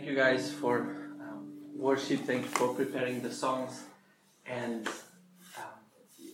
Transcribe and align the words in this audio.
Thank 0.00 0.12
you 0.12 0.16
guys 0.16 0.50
for 0.50 0.78
um, 1.20 1.52
worship. 1.76 2.20
Thank 2.20 2.44
you 2.44 2.48
for 2.48 2.72
preparing 2.72 3.20
the 3.20 3.30
songs. 3.30 3.82
And 4.46 4.86
um, 5.58 5.76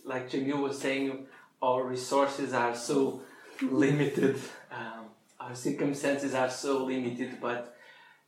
like 0.05 0.29
Jamil 0.29 0.61
was 0.61 0.79
saying, 0.79 1.27
our 1.61 1.83
resources 1.83 2.53
are 2.53 2.73
so 2.73 3.23
limited. 3.61 4.39
Um, 4.71 5.07
our 5.37 5.53
circumstances 5.53 6.33
are 6.33 6.49
so 6.49 6.85
limited, 6.85 7.39
but 7.41 7.75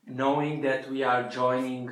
knowing 0.06 0.60
that 0.64 0.92
we 0.92 1.04
are 1.04 1.30
joining 1.30 1.90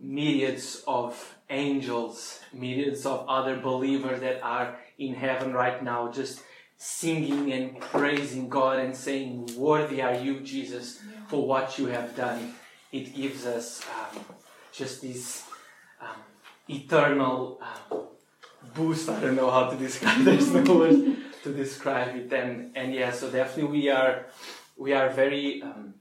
myriads 0.00 0.82
of 0.88 1.36
angels, 1.48 2.40
myriads 2.52 3.06
of 3.06 3.24
other 3.28 3.60
believers 3.60 4.20
that 4.20 4.42
are 4.42 4.80
in 4.98 5.14
heaven 5.14 5.52
right 5.52 5.80
now, 5.80 6.10
just 6.10 6.42
singing 6.76 7.52
and 7.52 7.78
praising 7.78 8.48
God 8.48 8.80
and 8.80 8.96
saying, 8.96 9.48
Worthy 9.56 10.02
are 10.02 10.16
you, 10.16 10.40
Jesus, 10.40 11.00
for 11.28 11.46
what 11.46 11.78
you 11.78 11.86
have 11.86 12.14
done. 12.16 12.54
It 12.90 13.14
gives 13.14 13.46
us 13.46 13.82
um, 13.88 14.24
just 14.72 15.02
this 15.02 15.44
um, 16.00 16.20
eternal 16.68 17.60
um, 17.62 18.00
boost. 18.74 19.08
I 19.08 19.20
don't 19.20 19.36
know 19.36 19.50
how 19.50 19.70
to 19.70 19.76
describe. 19.76 20.24
There's 20.24 20.52
no 20.52 20.62
words 20.74 21.18
to 21.44 21.52
describe 21.52 22.16
it. 22.16 22.32
And 22.32 22.76
and 22.76 22.94
yeah, 22.94 23.12
so 23.12 23.30
definitely 23.30 23.80
we 23.80 23.88
are 23.88 24.26
we 24.76 24.92
are 24.92 25.08
very 25.10 25.62
um, 25.62 25.94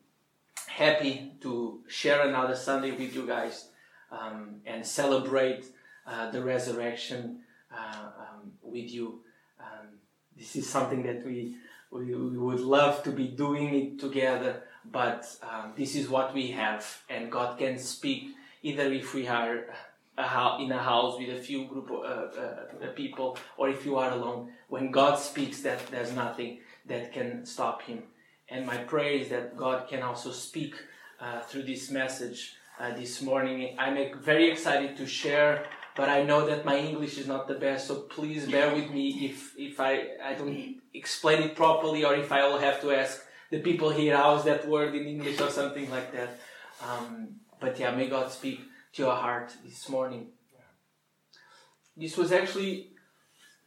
happy 0.67 1.33
to 1.41 1.81
share 1.87 2.27
another 2.27 2.55
Sunday 2.55 2.91
with 2.91 3.15
you 3.15 3.25
guys 3.25 3.69
um, 4.11 4.61
and 4.65 4.85
celebrate 4.85 5.65
uh, 6.05 6.29
the 6.31 6.43
resurrection 6.43 7.39
uh, 7.71 8.09
um, 8.19 8.51
with 8.61 8.91
you 8.91 9.21
this 10.41 10.55
is 10.55 10.67
something 10.67 11.03
that 11.03 11.23
we, 11.23 11.55
we, 11.91 12.15
we 12.15 12.37
would 12.37 12.59
love 12.59 13.03
to 13.03 13.11
be 13.11 13.27
doing 13.27 13.75
it 13.75 13.99
together, 13.99 14.63
but 14.91 15.25
um, 15.43 15.73
this 15.75 15.95
is 15.95 16.09
what 16.09 16.33
we 16.33 16.51
have, 16.51 16.85
and 17.09 17.31
God 17.31 17.57
can 17.57 17.77
speak 17.77 18.35
either 18.63 18.91
if 18.91 19.13
we 19.13 19.27
are 19.27 19.65
a 20.17 20.57
in 20.59 20.71
a 20.71 20.77
house 20.77 21.17
with 21.17 21.29
a 21.29 21.41
few 21.41 21.65
group 21.65 21.89
of 21.89 22.03
uh, 22.03 22.85
uh, 22.85 22.87
people, 22.95 23.37
or 23.57 23.69
if 23.69 23.85
you 23.85 23.97
are 23.97 24.11
alone. 24.11 24.51
When 24.67 24.91
God 24.91 25.15
speaks, 25.15 25.61
that 25.61 25.87
there's 25.87 26.13
nothing 26.13 26.59
that 26.85 27.13
can 27.13 27.45
stop 27.45 27.81
Him. 27.83 28.03
And 28.49 28.65
my 28.65 28.77
prayer 28.77 29.11
is 29.11 29.29
that 29.29 29.55
God 29.55 29.87
can 29.87 30.03
also 30.03 30.31
speak 30.31 30.75
uh, 31.19 31.41
through 31.41 31.63
this 31.63 31.89
message 31.89 32.55
uh, 32.79 32.93
this 32.93 33.21
morning. 33.21 33.75
I'm 33.79 33.97
very 34.19 34.51
excited 34.51 34.97
to 34.97 35.07
share 35.07 35.65
but 35.95 36.07
I 36.09 36.23
know 36.23 36.45
that 36.47 36.65
my 36.65 36.77
English 36.77 37.17
is 37.17 37.27
not 37.27 37.47
the 37.47 37.55
best, 37.55 37.87
so 37.87 37.95
please 37.95 38.49
bear 38.49 38.73
with 38.73 38.89
me 38.91 39.29
if, 39.29 39.53
if 39.57 39.79
I, 39.79 40.07
I 40.23 40.33
don't 40.35 40.75
explain 40.93 41.41
it 41.43 41.55
properly 41.55 42.05
or 42.05 42.15
if 42.15 42.31
I 42.31 42.47
will 42.47 42.59
have 42.59 42.79
to 42.81 42.91
ask 42.91 43.21
the 43.51 43.59
people 43.59 43.91
here 43.91 44.17
how's 44.17 44.45
that 44.45 44.67
word 44.67 44.95
in 44.95 45.05
English 45.05 45.39
or 45.39 45.49
something 45.49 45.89
like 45.91 46.11
that. 46.13 46.39
Um, 46.81 47.35
but 47.59 47.77
yeah, 47.77 47.91
may 47.93 48.09
God 48.09 48.31
speak 48.31 48.61
to 48.93 49.03
your 49.03 49.15
heart 49.15 49.53
this 49.63 49.87
morning. 49.87 50.27
This 51.95 52.17
was 52.17 52.31
actually, 52.31 52.87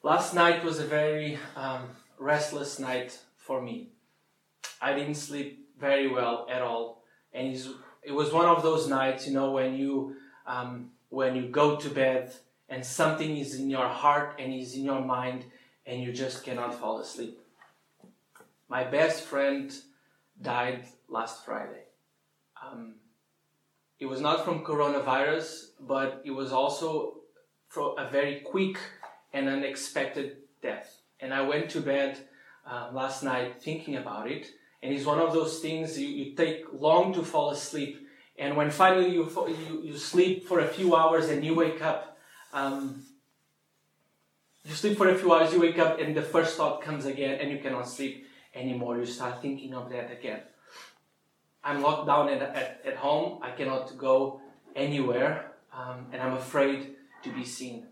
last 0.02 0.34
night 0.34 0.64
was 0.64 0.80
a 0.80 0.86
very 0.86 1.38
um, 1.54 1.82
restless 2.18 2.78
night 2.78 3.18
for 3.36 3.60
me. 3.60 3.90
I 4.80 4.94
didn't 4.94 5.14
sleep 5.14 5.68
very 5.78 6.08
well 6.08 6.46
at 6.50 6.62
all. 6.62 7.04
And 7.32 7.54
it 8.02 8.12
was 8.12 8.32
one 8.32 8.46
of 8.46 8.62
those 8.62 8.88
nights, 8.88 9.26
you 9.26 9.34
know, 9.34 9.52
when 9.52 9.74
you 9.74 10.16
um, 10.46 10.90
when 11.10 11.36
you 11.36 11.48
go 11.48 11.76
to 11.76 11.88
bed 11.88 12.34
and 12.68 12.84
something 12.84 13.36
is 13.36 13.54
in 13.54 13.70
your 13.70 13.88
heart 13.88 14.36
and 14.38 14.52
is 14.52 14.74
in 14.74 14.84
your 14.84 15.00
mind 15.00 15.44
and 15.86 16.02
you 16.02 16.12
just 16.12 16.42
cannot 16.42 16.74
fall 16.74 16.98
asleep. 16.98 17.38
My 18.74 18.82
best 18.82 19.22
friend 19.22 19.72
died 20.42 20.86
last 21.08 21.44
Friday. 21.44 21.84
Um, 22.60 22.96
it 24.00 24.06
was 24.06 24.20
not 24.20 24.44
from 24.44 24.64
coronavirus, 24.64 25.66
but 25.78 26.20
it 26.24 26.32
was 26.32 26.50
also 26.50 27.20
from 27.68 27.96
a 27.96 28.10
very 28.10 28.40
quick 28.40 28.78
and 29.32 29.48
unexpected 29.48 30.38
death. 30.60 31.02
And 31.20 31.32
I 31.32 31.42
went 31.42 31.70
to 31.70 31.80
bed 31.80 32.18
uh, 32.68 32.90
last 32.92 33.22
night 33.22 33.62
thinking 33.62 33.94
about 33.94 34.28
it. 34.28 34.48
And 34.82 34.92
it's 34.92 35.06
one 35.06 35.20
of 35.20 35.32
those 35.32 35.60
things 35.60 35.96
you, 35.96 36.08
you 36.08 36.34
take 36.34 36.64
long 36.72 37.14
to 37.14 37.22
fall 37.22 37.50
asleep 37.50 38.08
and 38.36 38.56
when 38.56 38.72
finally 38.72 39.10
you, 39.10 39.30
you, 39.68 39.82
you 39.84 39.96
sleep 39.96 40.48
for 40.48 40.58
a 40.58 40.66
few 40.66 40.96
hours 40.96 41.28
and 41.28 41.44
you 41.44 41.54
wake 41.54 41.80
up, 41.80 42.18
um, 42.52 43.04
you 44.64 44.74
sleep 44.74 44.98
for 44.98 45.08
a 45.08 45.14
few 45.14 45.32
hours, 45.32 45.52
you 45.52 45.60
wake 45.60 45.78
up, 45.78 46.00
and 46.00 46.16
the 46.16 46.22
first 46.22 46.56
thought 46.56 46.82
comes 46.82 47.04
again, 47.04 47.38
and 47.40 47.52
you 47.52 47.58
cannot 47.58 47.86
sleep 47.86 48.23
anymore. 48.54 48.98
You 48.98 49.06
start 49.06 49.42
thinking 49.42 49.74
of 49.74 49.90
that 49.90 50.10
again. 50.10 50.40
I'm 51.62 51.80
locked 51.82 52.06
down 52.06 52.28
at, 52.28 52.42
at, 52.42 52.80
at 52.84 52.96
home, 52.96 53.40
I 53.42 53.50
cannot 53.50 53.96
go 53.96 54.40
anywhere, 54.76 55.52
um, 55.72 56.06
and 56.12 56.20
I'm 56.20 56.34
afraid 56.34 56.96
to 57.22 57.32
be 57.32 57.44
seen. 57.44 57.86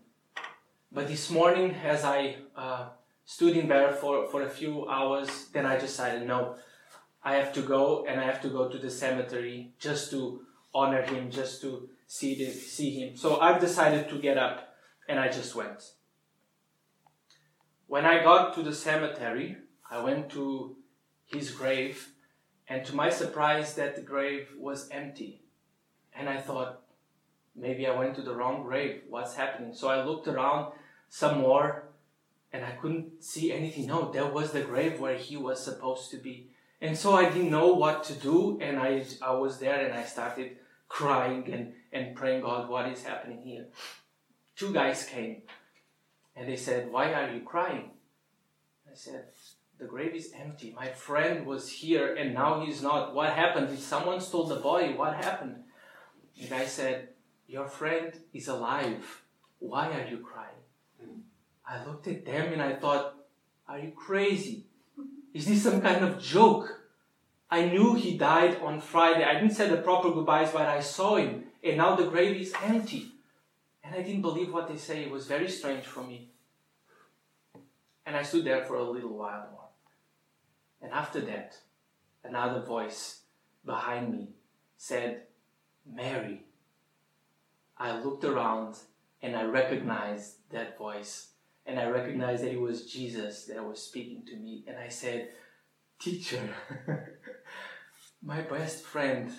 But 0.91 1.07
this 1.07 1.31
morning, 1.31 1.73
as 1.83 2.03
I 2.03 2.35
uh, 2.55 2.89
stood 3.25 3.57
in 3.57 3.67
bed 3.67 3.95
for, 3.95 4.27
for 4.27 4.43
a 4.43 4.49
few 4.49 4.87
hours, 4.87 5.47
then 5.51 5.65
I 5.65 5.79
decided 5.79 6.27
no, 6.27 6.55
I 7.23 7.35
have 7.35 7.51
to 7.53 7.61
go 7.61 8.05
and 8.05 8.19
I 8.19 8.25
have 8.25 8.41
to 8.43 8.49
go 8.49 8.69
to 8.69 8.77
the 8.77 8.91
cemetery 8.91 9.73
just 9.79 10.11
to 10.11 10.41
honor 10.73 11.01
him, 11.01 11.31
just 11.31 11.61
to 11.61 11.89
see, 12.05 12.35
the, 12.35 12.51
see 12.51 12.91
him. 12.91 13.17
So 13.17 13.39
I've 13.39 13.59
decided 13.59 14.07
to 14.09 14.19
get 14.19 14.37
up 14.37 14.75
and 15.07 15.19
I 15.19 15.29
just 15.29 15.55
went. 15.55 15.93
When 17.87 18.05
I 18.05 18.23
got 18.23 18.53
to 18.55 18.63
the 18.63 18.73
cemetery, 18.73 19.57
I 19.93 20.01
went 20.01 20.31
to 20.31 20.75
his 21.25 21.51
grave, 21.51 22.09
and 22.67 22.83
to 22.85 22.95
my 22.95 23.11
surprise, 23.11 23.75
that 23.75 24.03
grave 24.03 24.47
was 24.57 24.89
empty. 24.89 25.43
And 26.15 26.27
I 26.27 26.37
thought, 26.41 26.81
maybe 27.55 27.85
I 27.85 27.95
went 27.95 28.15
to 28.15 28.23
the 28.23 28.33
wrong 28.33 28.63
grave. 28.63 29.03
What's 29.07 29.35
happening? 29.35 29.75
So 29.75 29.89
I 29.89 30.03
looked 30.03 30.27
around 30.27 30.73
some 31.09 31.41
more, 31.41 31.89
and 32.51 32.65
I 32.65 32.71
couldn't 32.71 33.23
see 33.23 33.51
anything. 33.51 33.85
No, 33.85 34.11
there 34.11 34.25
was 34.25 34.51
the 34.51 34.61
grave 34.61 34.99
where 34.99 35.15
he 35.15 35.37
was 35.37 35.63
supposed 35.63 36.09
to 36.09 36.17
be. 36.17 36.49
And 36.81 36.97
so 36.97 37.13
I 37.13 37.29
didn't 37.29 37.51
know 37.51 37.73
what 37.73 38.03
to 38.05 38.13
do, 38.13 38.57
and 38.61 38.79
I, 38.79 39.05
I 39.21 39.33
was 39.33 39.59
there 39.59 39.85
and 39.85 39.93
I 39.93 40.05
started 40.05 40.57
crying 40.89 41.53
and, 41.53 41.73
and 41.91 42.15
praying, 42.15 42.41
God, 42.41 42.67
what 42.67 42.89
is 42.89 43.03
happening 43.03 43.43
here? 43.43 43.67
Two 44.55 44.73
guys 44.73 45.05
came 45.05 45.43
and 46.35 46.49
they 46.49 46.55
said, 46.55 46.91
Why 46.91 47.13
are 47.13 47.31
you 47.31 47.41
crying? 47.41 47.91
I 48.91 48.95
said, 48.95 49.25
The 49.79 49.85
grave 49.85 50.15
is 50.15 50.31
empty. 50.39 50.73
My 50.75 50.87
friend 50.87 51.45
was 51.45 51.69
here 51.69 52.15
and 52.15 52.33
now 52.33 52.63
he's 52.63 52.81
not. 52.81 53.13
What 53.13 53.31
happened? 53.31 53.69
Did 53.69 53.79
someone 53.79 54.21
stole 54.21 54.45
the 54.45 54.57
body? 54.57 54.93
What 54.93 55.15
happened? 55.15 55.63
The 56.39 56.47
guy 56.47 56.65
said, 56.65 57.09
Your 57.47 57.67
friend 57.67 58.13
is 58.33 58.47
alive. 58.47 59.23
Why 59.59 59.87
are 59.91 60.07
you 60.07 60.17
crying? 60.17 60.63
Hmm. 61.01 61.19
I 61.65 61.85
looked 61.85 62.07
at 62.07 62.25
them 62.25 62.53
and 62.53 62.61
I 62.61 62.75
thought, 62.75 63.15
Are 63.67 63.79
you 63.79 63.91
crazy? 63.91 64.65
Is 65.33 65.45
this 65.45 65.63
some 65.63 65.81
kind 65.81 66.03
of 66.03 66.21
joke? 66.21 66.83
I 67.49 67.65
knew 67.65 67.93
he 67.93 68.17
died 68.17 68.59
on 68.61 68.81
Friday. 68.81 69.23
I 69.23 69.33
didn't 69.33 69.55
say 69.55 69.69
the 69.69 69.77
proper 69.77 70.11
goodbyes, 70.11 70.51
but 70.51 70.67
I 70.67 70.79
saw 70.79 71.17
him, 71.17 71.43
and 71.63 71.77
now 71.77 71.95
the 71.95 72.07
grave 72.07 72.35
is 72.35 72.51
empty. 72.63 73.11
And 73.83 73.93
I 73.93 74.01
didn't 74.01 74.23
believe 74.23 74.51
what 74.51 74.67
they 74.67 74.77
say. 74.77 75.03
It 75.03 75.11
was 75.11 75.27
very 75.27 75.47
strange 75.47 75.83
for 75.83 76.03
me. 76.03 76.29
And 78.07 78.15
I 78.15 78.23
stood 78.23 78.45
there 78.45 78.63
for 78.65 78.75
a 78.77 78.83
little 78.83 79.15
while 79.15 79.47
more. 79.51 79.62
And 80.83 80.91
after 80.91 81.21
that, 81.21 81.57
another 82.23 82.61
voice 82.61 83.21
behind 83.65 84.11
me 84.11 84.29
said, 84.77 85.23
Mary. 85.89 86.43
I 87.77 87.99
looked 87.99 88.25
around 88.25 88.77
and 89.21 89.35
I 89.35 89.43
recognized 89.43 90.35
that 90.51 90.77
voice 90.77 91.29
and 91.65 91.79
I 91.79 91.87
recognized 91.87 92.43
that 92.43 92.51
it 92.51 92.59
was 92.59 92.85
Jesus 92.85 93.45
that 93.45 93.65
was 93.65 93.81
speaking 93.81 94.23
to 94.27 94.35
me. 94.35 94.65
And 94.67 94.77
I 94.77 94.89
said, 94.89 95.29
Teacher, 95.99 96.49
my 98.21 98.41
best 98.41 98.83
friend 98.83 99.31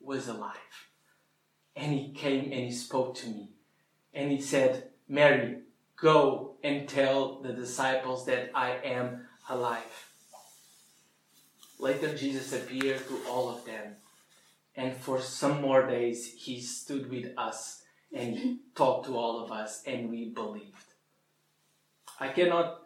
was 0.00 0.28
alive. 0.28 0.56
And 1.74 1.92
he 1.92 2.12
came 2.12 2.52
and 2.52 2.60
he 2.60 2.70
spoke 2.70 3.14
to 3.16 3.28
me. 3.28 3.48
And 4.12 4.30
he 4.30 4.40
said, 4.40 4.90
Mary, 5.08 5.60
go 5.96 6.56
and 6.62 6.86
tell 6.86 7.40
the 7.40 7.54
disciples 7.54 8.26
that 8.26 8.50
I 8.54 8.72
am 8.84 9.26
alive. 9.48 10.11
Later, 11.82 12.14
Jesus 12.14 12.52
appeared 12.52 13.04
to 13.08 13.20
all 13.28 13.50
of 13.50 13.64
them. 13.64 13.96
And 14.76 14.96
for 14.96 15.20
some 15.20 15.60
more 15.60 15.84
days, 15.84 16.32
he 16.32 16.60
stood 16.60 17.10
with 17.10 17.36
us 17.36 17.82
and 18.12 18.38
he 18.38 18.58
talked 18.76 19.06
to 19.06 19.16
all 19.16 19.42
of 19.42 19.50
us, 19.50 19.82
and 19.84 20.08
we 20.08 20.28
believed. 20.28 20.94
I 22.20 22.28
cannot 22.28 22.82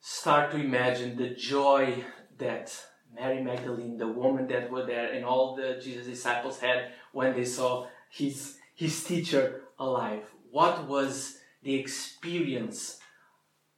start 0.00 0.52
to 0.52 0.58
imagine 0.58 1.16
the 1.16 1.30
joy 1.30 2.04
that 2.38 2.72
Mary 3.12 3.42
Magdalene, 3.42 3.96
the 3.96 4.06
woman 4.06 4.46
that 4.46 4.70
were 4.70 4.86
there, 4.86 5.12
and 5.12 5.24
all 5.24 5.56
the 5.56 5.80
Jesus 5.82 6.06
disciples 6.06 6.60
had 6.60 6.92
when 7.10 7.34
they 7.34 7.44
saw 7.44 7.88
his, 8.08 8.56
his 8.76 9.02
teacher 9.02 9.62
alive. 9.80 10.22
What 10.52 10.86
was 10.86 11.38
the 11.64 11.74
experience 11.74 13.00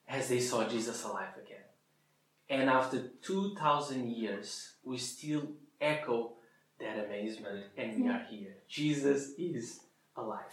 as 0.06 0.28
they 0.28 0.40
saw 0.40 0.68
Jesus 0.68 1.02
alive? 1.04 1.41
And 2.52 2.68
after 2.68 2.98
2,000 3.22 4.10
years, 4.10 4.74
we 4.84 4.98
still 4.98 5.52
echo 5.80 6.34
that 6.78 7.06
amazement 7.06 7.64
and 7.78 8.04
we 8.04 8.10
are 8.10 8.26
here. 8.28 8.56
Jesus 8.68 9.30
is 9.38 9.80
alive. 10.14 10.44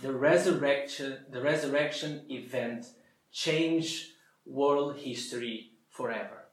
The 0.00 0.14
resurrection, 0.14 1.26
the 1.30 1.42
resurrection 1.42 2.22
event 2.30 2.86
changed 3.30 4.12
world 4.46 4.96
history 4.96 5.72
forever. 5.90 6.46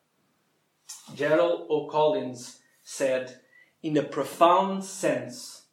Gerald 1.16 1.68
O'Collins 1.70 2.60
said, 2.84 3.40
in 3.84 3.96
a 3.96 4.04
profound 4.04 4.84
sense, 4.84 5.68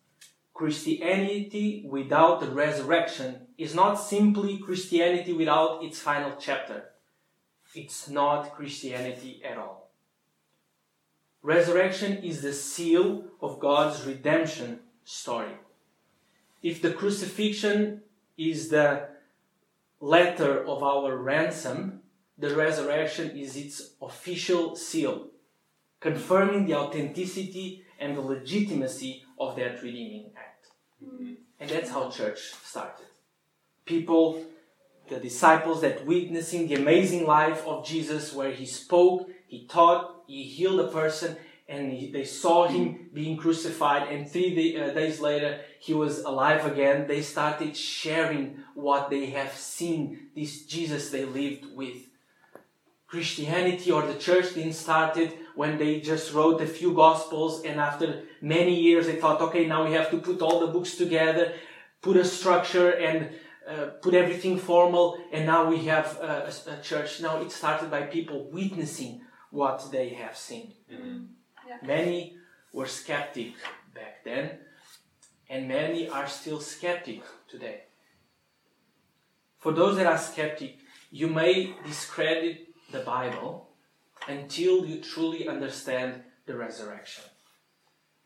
Christianity 0.55 1.85
without 1.91 2.39
the 2.39 2.51
resurrection 2.51 3.49
is 3.59 3.75
not 3.75 3.95
simply 3.95 4.59
Christianity 4.59 5.33
without 5.33 5.83
its 5.83 5.99
final 5.99 6.37
chapter. 6.39 6.92
It's 7.75 8.09
not 8.09 8.55
Christianity 8.55 9.43
at 9.49 9.59
all. 9.59 9.91
Resurrection 11.43 12.19
is 12.19 12.43
the 12.43 12.53
seal 12.53 13.25
of 13.41 13.59
God's 13.59 14.05
redemption 14.05 14.81
story. 15.05 15.57
If 16.63 16.81
the 16.81 16.93
crucifixion 16.93 18.03
is 18.37 18.69
the 18.69 19.09
letter 20.01 20.65
of 20.65 20.83
our 20.83 21.17
ransom, 21.17 22.03
the 22.39 22.55
resurrection 22.55 23.37
is 23.37 23.57
its 23.57 23.95
official 24.01 24.77
seal, 24.77 25.29
confirming 26.01 26.67
the 26.67 26.75
authenticity 26.75 27.85
and 27.99 28.17
the 28.17 28.21
legitimacy 28.21 29.25
of 29.39 29.57
that 29.57 29.83
redeeming 29.83 30.31
act. 30.37 30.69
Mm-hmm. 31.05 31.35
And 31.59 31.71
that's 31.71 31.91
how 31.91 32.11
church 32.11 32.53
started. 32.65 33.07
People, 33.85 34.45
the 35.13 35.21
disciples 35.21 35.81
that 35.83 36.07
witnessing 36.07 36.67
the 36.67 36.75
amazing 36.75 37.27
life 37.27 37.67
of 37.67 37.85
Jesus 37.85 38.33
where 38.33 38.53
he 38.53 38.67
spoke, 38.67 39.29
he 39.47 39.67
taught, 39.67 40.23
he 40.27 40.45
healed 40.45 40.81
a 40.81 40.89
person, 40.89 41.37
and 41.69 41.93
he, 41.93 42.11
they 42.11 42.25
saw 42.25 42.67
him 42.67 43.11
being 43.13 43.37
crucified 43.37 44.09
and 44.09 44.29
three 44.31 44.55
day, 44.55 44.83
uh, 44.83 44.93
days 44.93 45.21
later 45.21 45.61
he 45.79 45.95
was 45.95 46.21
alive 46.21 46.65
again. 46.67 47.07
They 47.07 47.23
started 47.23 47.77
sharing 47.77 48.59
what 48.75 49.11
they 49.11 49.27
have 49.27 49.53
seen 49.53 50.29
this 50.35 50.65
jesus 50.67 51.11
they 51.11 51.25
lived 51.25 51.67
with. 51.75 52.09
Christianity 53.07 53.91
or 53.91 54.07
the 54.07 54.19
church 54.19 54.55
didn't 54.55 54.73
started 54.73 55.35
when 55.55 55.77
they 55.77 56.01
just 56.01 56.33
wrote 56.33 56.63
a 56.63 56.67
few 56.67 56.95
gospels 56.95 57.63
and 57.63 57.79
after 57.79 58.23
many 58.41 58.75
years 58.75 59.07
they 59.07 59.17
thought 59.17 59.43
okay 59.43 59.67
now 59.67 59.85
we 59.85 59.93
have 59.93 60.11
to 60.11 60.19
put 60.19 60.41
all 60.41 60.61
the 60.61 60.73
books 60.73 60.97
together 60.97 61.53
put 62.01 62.17
a 62.17 62.25
structure 62.25 62.89
and 62.89 63.29
uh, 63.69 63.87
put 64.01 64.15
everything 64.15 64.59
formal 64.59 65.19
and 65.33 65.47
now 65.47 65.69
we 65.69 65.85
have 65.87 66.19
a, 66.21 66.53
a, 66.67 66.83
church 66.83 67.21
now 67.21 67.41
it 67.41 67.51
started 67.51 67.91
by 67.91 68.03
people 68.03 68.51
witnessing 68.51 69.21
what 69.51 69.91
they 69.91 70.11
have 70.11 70.37
seen 70.37 70.73
mm-hmm. 70.93 71.25
yeah. 71.69 71.77
many 71.83 72.37
were 72.73 72.87
skeptic 72.87 73.55
back 73.95 74.25
then 74.25 74.59
and 75.49 75.69
many 75.69 76.09
are 76.09 76.27
still 76.27 76.61
skeptic 76.61 77.23
today 77.49 77.83
for 79.59 79.73
those 79.73 79.97
that 79.97 80.07
are 80.07 80.19
skeptic 80.19 80.79
you 81.11 81.29
may 81.29 81.75
discredit 81.85 82.69
the 82.91 83.01
bible 83.01 83.69
until 84.29 84.85
you 84.87 85.01
truly 85.01 85.49
understand 85.49 86.23
the 86.47 86.57
resurrection. 86.57 87.25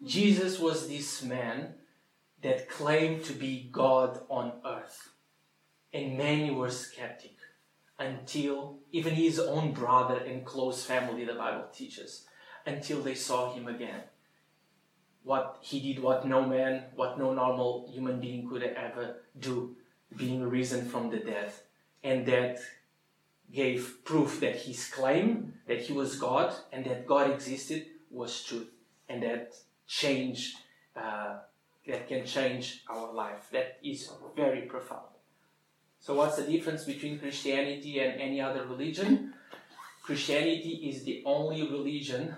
Jesus 0.04 0.58
was 0.58 0.88
this 0.88 1.22
man 1.22 1.74
that 2.42 2.68
claimed 2.68 3.24
to 3.24 3.32
be 3.32 3.68
God 3.72 4.20
on 4.28 4.52
earth. 4.64 5.10
And 5.96 6.18
many 6.18 6.50
were 6.50 6.68
skeptic 6.68 7.38
until 7.98 8.80
even 8.92 9.14
his 9.14 9.38
own 9.38 9.72
brother 9.72 10.18
and 10.18 10.44
close 10.44 10.84
family, 10.84 11.24
the 11.24 11.32
Bible 11.32 11.68
teaches, 11.72 12.26
until 12.66 13.00
they 13.00 13.14
saw 13.14 13.54
him 13.54 13.66
again. 13.66 14.02
What 15.24 15.56
he 15.62 15.80
did, 15.80 16.02
what 16.02 16.26
no 16.26 16.44
man, 16.44 16.84
what 16.94 17.18
no 17.18 17.32
normal 17.32 17.88
human 17.90 18.20
being 18.20 18.46
could 18.46 18.62
ever 18.62 19.22
do, 19.40 19.74
being 20.14 20.42
risen 20.42 20.84
from 20.84 21.08
the 21.08 21.16
dead. 21.16 21.50
And 22.04 22.26
that 22.26 22.58
gave 23.50 24.04
proof 24.04 24.40
that 24.40 24.56
his 24.56 24.88
claim 24.88 25.54
that 25.66 25.80
he 25.80 25.94
was 25.94 26.18
God 26.18 26.54
and 26.72 26.84
that 26.84 27.06
God 27.06 27.30
existed 27.30 27.86
was 28.10 28.44
truth, 28.44 28.68
and 29.08 29.22
that 29.22 29.54
change 29.86 30.56
uh, 30.94 31.38
that 31.86 32.06
can 32.06 32.26
change 32.26 32.84
our 32.86 33.14
life. 33.14 33.48
That 33.50 33.78
is 33.82 34.12
very 34.36 34.62
profound. 34.62 35.15
So, 36.00 36.14
what's 36.14 36.36
the 36.36 36.44
difference 36.44 36.84
between 36.84 37.18
Christianity 37.18 38.00
and 38.00 38.20
any 38.20 38.40
other 38.40 38.64
religion? 38.66 39.34
Christianity 40.02 40.88
is 40.88 41.02
the 41.02 41.22
only 41.26 41.62
religion 41.62 42.36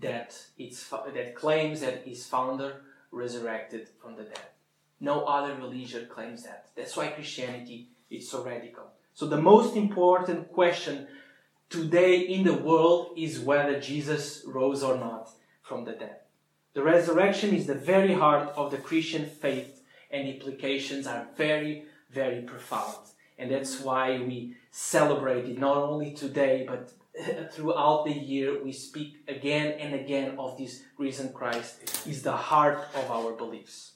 that 0.00 0.36
it's 0.58 0.88
that 0.88 1.34
claims 1.34 1.80
that 1.80 2.06
its 2.06 2.26
founder 2.26 2.82
resurrected 3.10 3.88
from 4.02 4.16
the 4.16 4.24
dead. 4.24 4.48
No 5.00 5.24
other 5.24 5.54
religion 5.54 6.08
claims 6.10 6.42
that. 6.42 6.70
That's 6.76 6.96
why 6.96 7.08
Christianity 7.08 7.90
is 8.10 8.28
so 8.28 8.44
radical. 8.44 8.90
So 9.14 9.26
the 9.26 9.40
most 9.40 9.76
important 9.76 10.52
question 10.52 11.06
today 11.70 12.20
in 12.20 12.44
the 12.44 12.54
world 12.54 13.14
is 13.16 13.40
whether 13.40 13.80
Jesus 13.80 14.42
rose 14.46 14.82
or 14.82 14.96
not 14.96 15.30
from 15.62 15.84
the 15.84 15.92
dead. 15.92 16.20
The 16.74 16.82
resurrection 16.82 17.54
is 17.54 17.66
the 17.66 17.74
very 17.74 18.14
heart 18.14 18.52
of 18.56 18.70
the 18.70 18.78
Christian 18.78 19.26
faith 19.26 19.82
and 20.10 20.28
implications 20.28 21.06
are 21.06 21.26
very, 21.36 21.84
very 22.10 22.42
profound. 22.42 22.96
And 23.38 23.50
that's 23.50 23.80
why 23.80 24.18
we 24.18 24.56
celebrate 24.70 25.44
it 25.44 25.58
not 25.58 25.76
only 25.76 26.12
today, 26.12 26.66
but 26.68 26.92
throughout 27.52 28.04
the 28.04 28.12
year 28.12 28.62
we 28.62 28.72
speak 28.72 29.16
again 29.28 29.78
and 29.78 29.94
again 29.94 30.38
of 30.38 30.58
this 30.58 30.82
risen 30.96 31.32
Christ 31.32 32.06
is 32.06 32.22
the 32.22 32.36
heart 32.36 32.80
of 32.94 33.10
our 33.10 33.32
beliefs. 33.32 33.92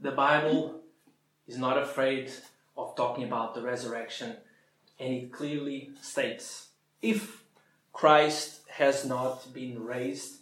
The 0.00 0.12
Bible 0.12 0.80
is 1.46 1.58
not 1.58 1.78
afraid 1.78 2.32
of 2.76 2.96
talking 2.96 3.24
about 3.24 3.54
the 3.54 3.62
resurrection, 3.62 4.36
and 4.98 5.14
it 5.14 5.32
clearly 5.32 5.90
states 6.00 6.68
if 7.00 7.44
Christ 7.92 8.60
has 8.68 9.04
not 9.04 9.52
been 9.52 9.84
raised, 9.84 10.38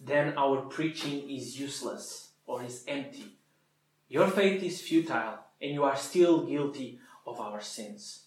then 0.00 0.34
our 0.36 0.62
preaching 0.62 1.28
is 1.30 1.58
useless 1.58 2.30
or 2.46 2.62
is 2.62 2.84
empty. 2.86 3.36
Your 4.10 4.26
faith 4.26 4.60
is 4.64 4.80
futile, 4.80 5.38
and 5.62 5.72
you 5.72 5.84
are 5.84 5.96
still 5.96 6.44
guilty 6.44 6.98
of 7.24 7.38
our 7.40 7.60
sins. 7.60 8.24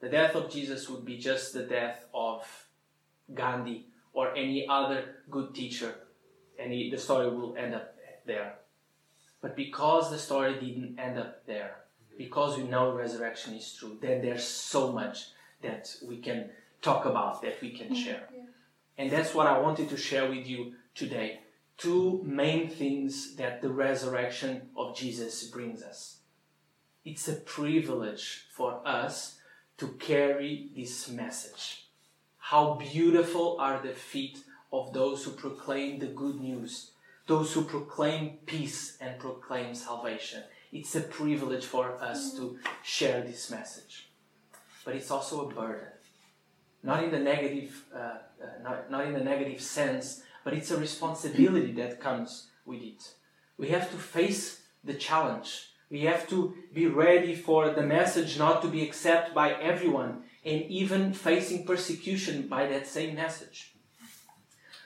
The 0.00 0.08
death 0.08 0.34
of 0.34 0.50
Jesus 0.50 0.90
would 0.90 1.04
be 1.04 1.18
just 1.18 1.54
the 1.54 1.62
death 1.62 2.06
of 2.12 2.44
Gandhi 3.32 3.86
or 4.12 4.34
any 4.34 4.66
other 4.68 5.22
good 5.30 5.54
teacher, 5.54 5.94
and 6.58 6.72
the 6.72 6.98
story 6.98 7.30
will 7.30 7.56
end 7.56 7.76
up 7.76 7.94
there. 8.26 8.56
But 9.40 9.54
because 9.54 10.10
the 10.10 10.18
story 10.18 10.54
didn't 10.54 10.98
end 10.98 11.16
up 11.16 11.46
there, 11.46 11.76
because 12.18 12.56
we 12.56 12.64
know 12.64 12.92
resurrection 12.92 13.54
is 13.54 13.72
true, 13.72 13.98
then 14.02 14.20
there's 14.20 14.42
so 14.44 14.90
much 14.90 15.28
that 15.62 15.94
we 16.08 16.16
can 16.16 16.50
talk 16.82 17.06
about, 17.06 17.40
that 17.42 17.62
we 17.62 17.70
can 17.70 17.94
share. 17.94 18.28
Yeah. 18.34 18.42
And 18.98 19.10
that's 19.12 19.32
what 19.32 19.46
I 19.46 19.58
wanted 19.60 19.88
to 19.90 19.96
share 19.96 20.28
with 20.28 20.46
you 20.48 20.74
today. 20.96 21.40
Two 21.80 22.20
main 22.26 22.68
things 22.68 23.36
that 23.36 23.62
the 23.62 23.70
resurrection 23.70 24.68
of 24.76 24.94
Jesus 24.94 25.44
brings 25.44 25.82
us. 25.82 26.18
It's 27.06 27.26
a 27.26 27.36
privilege 27.36 28.44
for 28.52 28.86
us 28.86 29.38
to 29.78 29.88
carry 29.98 30.68
this 30.76 31.08
message. 31.08 31.86
How 32.36 32.74
beautiful 32.74 33.56
are 33.58 33.80
the 33.82 33.94
feet 33.94 34.40
of 34.70 34.92
those 34.92 35.24
who 35.24 35.30
proclaim 35.30 35.98
the 35.98 36.08
good 36.08 36.38
news, 36.38 36.90
those 37.26 37.54
who 37.54 37.62
proclaim 37.64 38.40
peace 38.44 38.98
and 39.00 39.18
proclaim 39.18 39.74
salvation. 39.74 40.42
It's 40.72 40.94
a 40.96 41.00
privilege 41.00 41.64
for 41.64 41.94
us 42.02 42.34
to 42.34 42.58
share 42.82 43.22
this 43.22 43.50
message. 43.50 44.10
But 44.84 44.96
it's 44.96 45.10
also 45.10 45.48
a 45.48 45.54
burden. 45.54 45.88
Not 46.82 47.04
in 47.04 47.10
the 47.10 47.20
negative, 47.20 47.86
uh, 47.94 47.98
uh, 47.98 48.18
not, 48.62 48.90
not 48.90 49.06
in 49.06 49.14
the 49.14 49.24
negative 49.24 49.62
sense, 49.62 50.22
but 50.44 50.54
it's 50.54 50.70
a 50.70 50.76
responsibility 50.76 51.72
that 51.72 52.00
comes 52.00 52.48
with 52.64 52.82
it. 52.82 53.14
We 53.58 53.68
have 53.68 53.90
to 53.90 53.96
face 53.96 54.62
the 54.84 54.94
challenge. 54.94 55.68
We 55.90 56.02
have 56.02 56.28
to 56.28 56.54
be 56.72 56.86
ready 56.86 57.34
for 57.34 57.70
the 57.70 57.82
message 57.82 58.38
not 58.38 58.62
to 58.62 58.68
be 58.68 58.82
accepted 58.82 59.34
by 59.34 59.52
everyone 59.54 60.22
and 60.44 60.62
even 60.62 61.12
facing 61.12 61.66
persecution 61.66 62.48
by 62.48 62.66
that 62.66 62.86
same 62.86 63.14
message. 63.14 63.74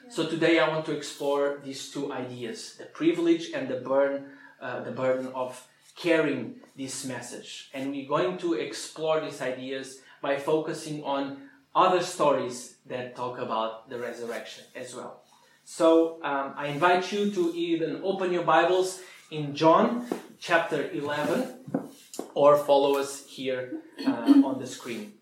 So 0.09 0.27
today 0.27 0.59
I 0.59 0.69
want 0.69 0.85
to 0.85 0.95
explore 0.95 1.61
these 1.63 1.91
two 1.91 2.11
ideas: 2.11 2.75
the 2.77 2.85
privilege 2.85 3.51
and 3.53 3.67
the 3.67 3.77
burden, 3.77 4.25
uh, 4.61 4.81
the 4.83 4.91
burden 4.91 5.27
of 5.33 5.65
carrying 5.95 6.55
this 6.75 7.05
message. 7.05 7.69
And 7.73 7.91
we're 7.91 8.07
going 8.07 8.37
to 8.39 8.53
explore 8.53 9.21
these 9.21 9.41
ideas 9.41 10.01
by 10.21 10.37
focusing 10.37 11.03
on 11.03 11.49
other 11.73 12.01
stories 12.01 12.75
that 12.85 13.15
talk 13.15 13.37
about 13.39 13.89
the 13.89 13.97
resurrection 13.99 14.63
as 14.75 14.95
well. 14.95 15.24
So 15.65 16.23
um, 16.23 16.53
I 16.55 16.67
invite 16.67 17.11
you 17.11 17.31
to 17.31 17.53
even 17.55 18.01
open 18.03 18.31
your 18.31 18.43
Bibles 18.43 19.01
in 19.31 19.55
John 19.55 20.07
chapter 20.39 20.89
11 20.91 21.91
or 22.33 22.55
follow 22.55 22.97
us 22.97 23.25
here 23.27 23.81
uh, 24.05 24.41
on 24.45 24.59
the 24.59 24.67
screen. 24.67 25.13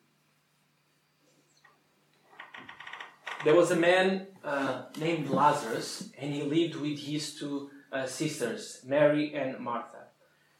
there 3.43 3.55
was 3.55 3.71
a 3.71 3.75
man 3.75 4.27
uh, 4.43 4.83
named 4.97 5.29
Lazarus, 5.29 6.09
and 6.17 6.33
he 6.33 6.43
lived 6.43 6.75
with 6.75 6.99
his 6.99 7.35
two 7.35 7.69
uh, 7.91 8.05
sisters, 8.05 8.81
Mary 8.85 9.33
and 9.33 9.59
Martha. 9.59 10.07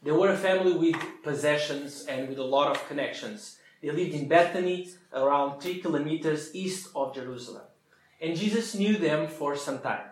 They 0.02 0.12
were 0.12 0.32
a 0.32 0.38
family 0.38 0.74
with 0.74 1.02
possessions 1.24 2.06
and 2.08 2.28
with 2.28 2.38
a 2.38 2.44
lot 2.44 2.72
of 2.72 2.88
connections. 2.88 3.58
They 3.82 3.92
lived 3.92 4.13
in 4.13 4.28
Bethany, 4.28 4.90
around 5.13 5.60
three 5.60 5.80
kilometers 5.80 6.54
east 6.54 6.90
of 6.96 7.16
Jerusalem. 7.16 7.63
And 8.24 8.38
Jesus 8.38 8.74
knew 8.74 8.98
them 8.98 9.27
for 9.27 9.58
some 9.58 9.80
time. 9.80 10.08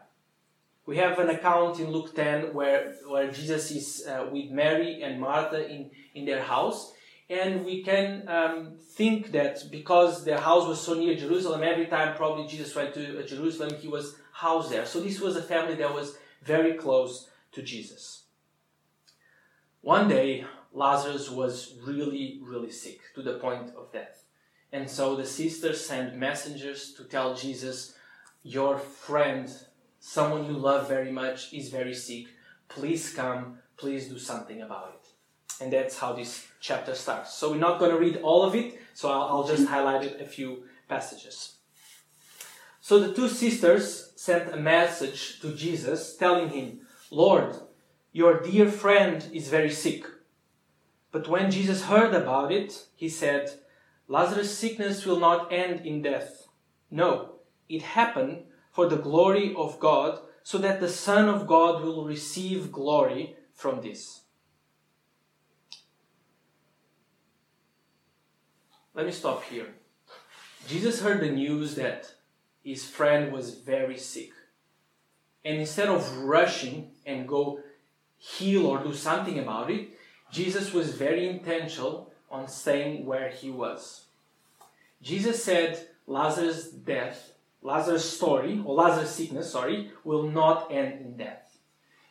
We 0.86 0.98
have 0.98 1.18
an 1.20 1.30
account 1.30 1.80
in 1.80 1.92
Luke 1.92 2.14
10 2.14 2.54
where, 2.54 2.94
where 3.08 3.32
Jesus 3.32 3.72
is 3.72 4.06
uh, 4.06 4.28
with 4.30 4.52
Mary 4.52 5.02
and 5.02 5.22
Martha 5.22 5.66
in, 5.66 5.92
in 6.14 6.26
their 6.26 6.44
house. 6.44 6.92
And 7.30 7.64
we 7.64 7.82
can 7.84 8.28
um, 8.28 8.74
think 8.98 9.32
that 9.32 9.64
because 9.72 10.26
their 10.26 10.40
house 10.40 10.68
was 10.68 10.82
so 10.82 10.94
near 10.94 11.16
Jerusalem, 11.16 11.64
every 11.64 11.86
time 11.86 12.18
probably 12.18 12.48
Jesus 12.48 12.76
went 12.76 12.94
to 12.96 13.20
uh, 13.20 13.26
Jerusalem, 13.26 13.76
he 13.80 13.88
was 13.88 14.18
housed 14.34 14.70
there. 14.70 14.86
So 14.86 15.00
this 15.00 15.22
was 15.22 15.38
a 15.38 15.42
family 15.42 15.76
that 15.76 15.94
was 15.94 16.18
very 16.44 16.74
close 16.74 17.30
to 17.54 17.62
Jesus. 17.62 18.24
One 19.80 20.10
day, 20.10 20.44
Lazarus 20.74 21.30
was 21.30 21.76
really, 21.82 22.42
really 22.44 22.72
sick 22.72 23.00
to 23.16 23.22
the 23.22 23.36
point 23.36 23.72
of 23.78 23.94
death. 23.94 24.26
And 24.74 24.90
so 24.90 25.16
the 25.16 25.26
sisters 25.26 25.86
sent 25.86 26.18
messengers 26.18 26.94
to 26.98 27.06
tell 27.06 27.36
Jesus, 27.36 27.96
Your 28.44 28.78
friend, 28.78 29.52
someone 30.00 30.46
you 30.46 30.54
love 30.54 30.88
very 30.88 31.12
much, 31.12 31.54
is 31.54 31.70
very 31.70 31.94
sick. 31.94 32.26
Please 32.68 33.14
come, 33.14 33.60
please 33.78 34.08
do 34.08 34.18
something 34.18 34.62
about 34.62 34.96
it. 34.96 35.64
And 35.64 35.72
that's 35.72 36.00
how 36.00 36.14
this 36.14 36.48
chapter 36.60 36.96
starts. 36.96 37.34
So 37.36 37.52
we're 37.52 37.58
not 37.58 37.80
going 37.80 37.92
to 37.92 38.00
read 38.00 38.18
all 38.24 38.44
of 38.44 38.56
it, 38.56 38.80
so 38.94 39.12
I'll, 39.12 39.22
I'll 39.22 39.48
just 39.48 39.68
highlight 39.68 40.04
it 40.04 40.22
a 40.22 40.26
few 40.26 40.64
passages. 40.88 41.58
So 42.80 43.00
the 43.00 43.14
two 43.14 43.30
sisters 43.30 44.12
sent 44.16 44.52
a 44.52 44.58
message 44.58 45.40
to 45.42 45.54
Jesus 45.54 46.16
telling 46.18 46.50
him, 46.50 46.82
Lord, 47.12 47.56
your 48.12 48.42
dear 48.42 48.70
friend 48.70 49.24
is 49.32 49.50
very 49.50 49.70
sick. 49.70 50.06
But 51.12 51.28
when 51.28 51.52
Jesus 51.52 51.86
heard 51.86 52.16
about 52.16 52.52
it, 52.52 52.86
he 52.96 53.08
said, 53.08 53.52
Lazarus' 54.08 54.58
sickness 54.58 55.06
will 55.06 55.20
not 55.20 55.54
end 55.54 55.86
in 55.86 56.02
death. 56.02 56.48
No, 56.90 57.36
it 57.72 57.82
happened 57.82 58.44
for 58.72 58.88
the 58.88 58.98
glory 58.98 59.54
of 59.56 59.80
God, 59.80 60.20
so 60.44 60.58
that 60.58 60.80
the 60.80 60.90
Son 60.90 61.30
of 61.30 61.48
God 61.48 61.84
will 61.84 62.06
receive 62.06 62.72
glory 62.72 63.36
from 63.54 63.82
this. 63.82 64.22
Let 68.94 69.06
me 69.06 69.12
stop 69.12 69.44
here. 69.44 69.68
Jesus 70.68 71.02
heard 71.02 71.22
the 71.22 71.32
news 71.32 71.76
that 71.76 72.14
his 72.64 72.86
friend 72.86 73.32
was 73.32 73.56
very 73.56 73.98
sick. 73.98 74.32
And 75.46 75.60
instead 75.60 75.88
of 75.88 76.18
rushing 76.20 76.92
and 77.06 77.28
go 77.28 77.60
heal 78.18 78.68
or 78.68 78.84
do 78.84 78.94
something 78.94 79.40
about 79.40 79.72
it, 79.72 79.90
Jesus 80.32 80.74
was 80.74 80.94
very 80.94 81.28
intentional 81.28 82.12
on 82.30 82.48
staying 82.48 83.06
where 83.06 83.30
he 83.30 83.50
was. 83.50 84.06
Jesus 85.02 85.44
said 85.44 85.88
Lazarus' 86.08 86.70
death, 86.70 87.31
Lazarus' 87.62 88.18
story, 88.18 88.62
or 88.66 88.76
Lazarus' 88.76 89.16
sickness, 89.16 89.52
sorry, 89.52 89.92
will 90.04 90.24
not 90.24 90.72
end 90.72 91.02
in 91.02 91.18
death. 91.18 91.58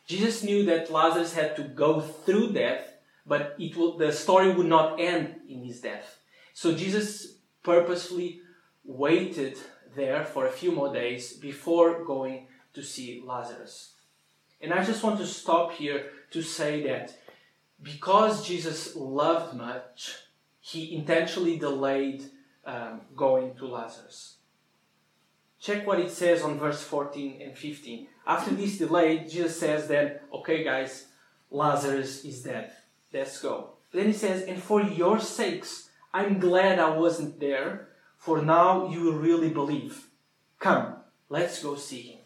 Jesus 0.07 0.43
knew 0.43 0.65
that 0.65 0.91
Lazarus 0.91 1.33
had 1.33 1.55
to 1.55 1.63
go 1.63 1.99
through 1.99 2.53
death, 2.53 2.93
but 3.25 3.55
it 3.59 3.75
will, 3.75 3.97
the 3.97 4.11
story 4.11 4.53
would 4.53 4.67
not 4.67 4.99
end 4.99 5.35
in 5.47 5.63
his 5.63 5.81
death. 5.81 6.19
So 6.53 6.73
Jesus 6.73 7.35
purposefully 7.63 8.41
waited 8.83 9.57
there 9.95 10.23
for 10.25 10.45
a 10.45 10.51
few 10.51 10.71
more 10.71 10.93
days 10.93 11.33
before 11.33 12.03
going 12.03 12.47
to 12.73 12.83
see 12.83 13.21
Lazarus. 13.25 13.93
And 14.61 14.73
I 14.73 14.83
just 14.83 15.03
want 15.03 15.19
to 15.19 15.25
stop 15.25 15.73
here 15.73 16.11
to 16.31 16.41
say 16.41 16.83
that 16.83 17.17
because 17.81 18.47
Jesus 18.47 18.95
loved 18.95 19.55
much, 19.55 20.15
he 20.59 20.95
intentionally 20.95 21.57
delayed 21.57 22.25
um, 22.65 23.01
going 23.15 23.55
to 23.55 23.67
Lazarus. 23.67 24.35
Check 25.61 25.85
what 25.85 25.99
it 25.99 26.09
says 26.09 26.41
on 26.41 26.57
verse 26.57 26.81
14 26.81 27.39
and 27.39 27.55
15. 27.55 28.07
After 28.25 28.55
this 28.55 28.79
delay, 28.79 29.19
Jesus 29.29 29.59
says 29.59 29.87
then, 29.87 30.19
okay, 30.33 30.63
guys, 30.63 31.05
Lazarus 31.51 32.25
is 32.25 32.41
dead. 32.41 32.71
Let's 33.13 33.39
go. 33.39 33.73
Then 33.93 34.07
he 34.07 34.13
says, 34.13 34.41
and 34.43 34.61
for 34.61 34.81
your 34.81 35.19
sakes, 35.19 35.89
I'm 36.13 36.39
glad 36.39 36.79
I 36.79 36.97
wasn't 36.97 37.39
there, 37.39 37.89
for 38.17 38.41
now 38.41 38.89
you 38.89 39.01
will 39.01 39.19
really 39.19 39.49
believe. 39.49 40.07
Come, 40.57 40.95
let's 41.29 41.61
go 41.61 41.75
see 41.75 42.01
him. 42.01 42.19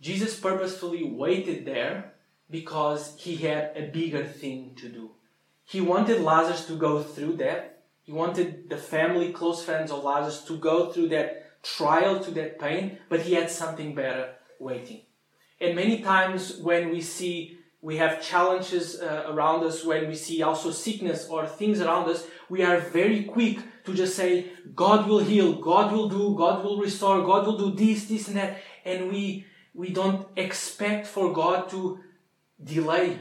Jesus 0.00 0.40
purposefully 0.40 1.04
waited 1.04 1.64
there 1.64 2.14
because 2.50 3.14
he 3.16 3.36
had 3.36 3.76
a 3.76 3.92
bigger 3.92 4.24
thing 4.24 4.74
to 4.80 4.88
do. 4.88 5.12
He 5.64 5.80
wanted 5.80 6.20
Lazarus 6.20 6.66
to 6.66 6.76
go 6.76 7.00
through 7.00 7.36
that. 7.36 7.84
He 8.02 8.10
wanted 8.10 8.68
the 8.68 8.76
family, 8.76 9.32
close 9.32 9.64
friends 9.64 9.92
of 9.92 10.02
Lazarus 10.02 10.42
to 10.46 10.58
go 10.58 10.90
through 10.90 11.10
that 11.10 11.41
trial, 11.62 12.20
to 12.20 12.30
that 12.32 12.58
pain, 12.58 12.98
but 13.08 13.20
he 13.20 13.34
had 13.34 13.50
something 13.50 13.94
better 13.94 14.34
waiting. 14.58 15.02
And 15.60 15.76
many 15.76 16.00
times 16.00 16.56
when 16.58 16.90
we 16.90 17.00
see 17.00 17.58
we 17.80 17.96
have 17.96 18.22
challenges 18.22 19.00
uh, 19.00 19.24
around 19.26 19.64
us, 19.64 19.84
when 19.84 20.06
we 20.06 20.14
see 20.14 20.40
also 20.42 20.70
sickness 20.70 21.26
or 21.28 21.46
things 21.48 21.80
around 21.80 22.08
us, 22.08 22.24
we 22.48 22.62
are 22.62 22.78
very 22.78 23.24
quick 23.24 23.58
to 23.84 23.92
just 23.92 24.14
say, 24.14 24.52
God 24.74 25.08
will 25.08 25.18
heal, 25.18 25.54
God 25.54 25.92
will 25.92 26.08
do, 26.08 26.36
God 26.36 26.64
will 26.64 26.78
restore, 26.78 27.22
God 27.22 27.44
will 27.44 27.58
do 27.58 27.74
this, 27.74 28.04
this, 28.04 28.28
and 28.28 28.36
that. 28.36 28.58
And 28.84 29.10
we 29.10 29.46
we 29.74 29.90
don't 29.90 30.28
expect 30.36 31.06
for 31.06 31.32
God 31.32 31.70
to 31.70 31.98
delay. 32.62 33.18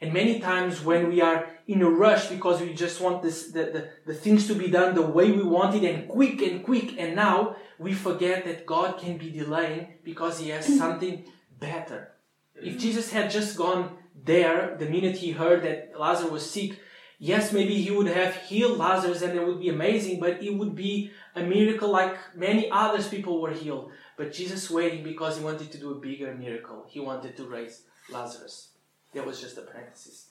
And 0.00 0.12
many 0.12 0.40
times 0.40 0.84
when 0.84 1.08
we 1.08 1.20
are 1.20 1.48
in 1.70 1.82
a 1.82 1.88
rush 1.88 2.26
because 2.26 2.60
we 2.60 2.74
just 2.74 3.00
want 3.00 3.22
this, 3.22 3.52
the, 3.52 3.64
the, 3.74 3.88
the 4.04 4.14
things 4.14 4.48
to 4.48 4.56
be 4.56 4.66
done 4.66 4.92
the 4.92 5.02
way 5.02 5.30
we 5.30 5.44
want 5.44 5.72
it 5.76 5.84
and 5.88 6.08
quick 6.08 6.42
and 6.42 6.64
quick, 6.64 6.98
and 6.98 7.14
now 7.14 7.54
we 7.78 7.92
forget 7.94 8.44
that 8.44 8.66
God 8.66 8.98
can 8.98 9.16
be 9.16 9.30
delaying 9.30 9.86
because 10.02 10.40
He 10.40 10.48
has 10.48 10.66
something 10.76 11.24
better. 11.60 12.10
If 12.56 12.76
Jesus 12.76 13.12
had 13.12 13.30
just 13.30 13.56
gone 13.56 13.96
there 14.24 14.76
the 14.80 14.86
minute 14.86 15.16
He 15.18 15.30
heard 15.30 15.62
that 15.62 15.92
Lazarus 15.96 16.32
was 16.32 16.50
sick, 16.50 16.72
yes, 17.20 17.52
maybe 17.52 17.80
He 17.80 17.92
would 17.92 18.08
have 18.08 18.34
healed 18.34 18.76
Lazarus 18.76 19.22
and 19.22 19.38
it 19.38 19.46
would 19.46 19.60
be 19.60 19.68
amazing, 19.68 20.18
but 20.18 20.42
it 20.42 20.52
would 20.52 20.74
be 20.74 21.12
a 21.36 21.42
miracle 21.42 21.90
like 21.92 22.16
many 22.34 22.68
others 22.72 23.06
people 23.06 23.40
were 23.40 23.52
healed. 23.52 23.92
But 24.16 24.32
Jesus 24.32 24.68
waiting 24.68 25.04
because 25.04 25.38
he 25.38 25.44
wanted 25.44 25.70
to 25.70 25.78
do 25.78 25.92
a 25.92 26.00
bigger 26.00 26.34
miracle. 26.34 26.84
He 26.88 26.98
wanted 26.98 27.36
to 27.36 27.44
raise 27.44 27.84
Lazarus. 28.10 28.70
That 29.14 29.24
was 29.24 29.40
just 29.40 29.56
a 29.56 29.62
parenthesis. 29.62 30.29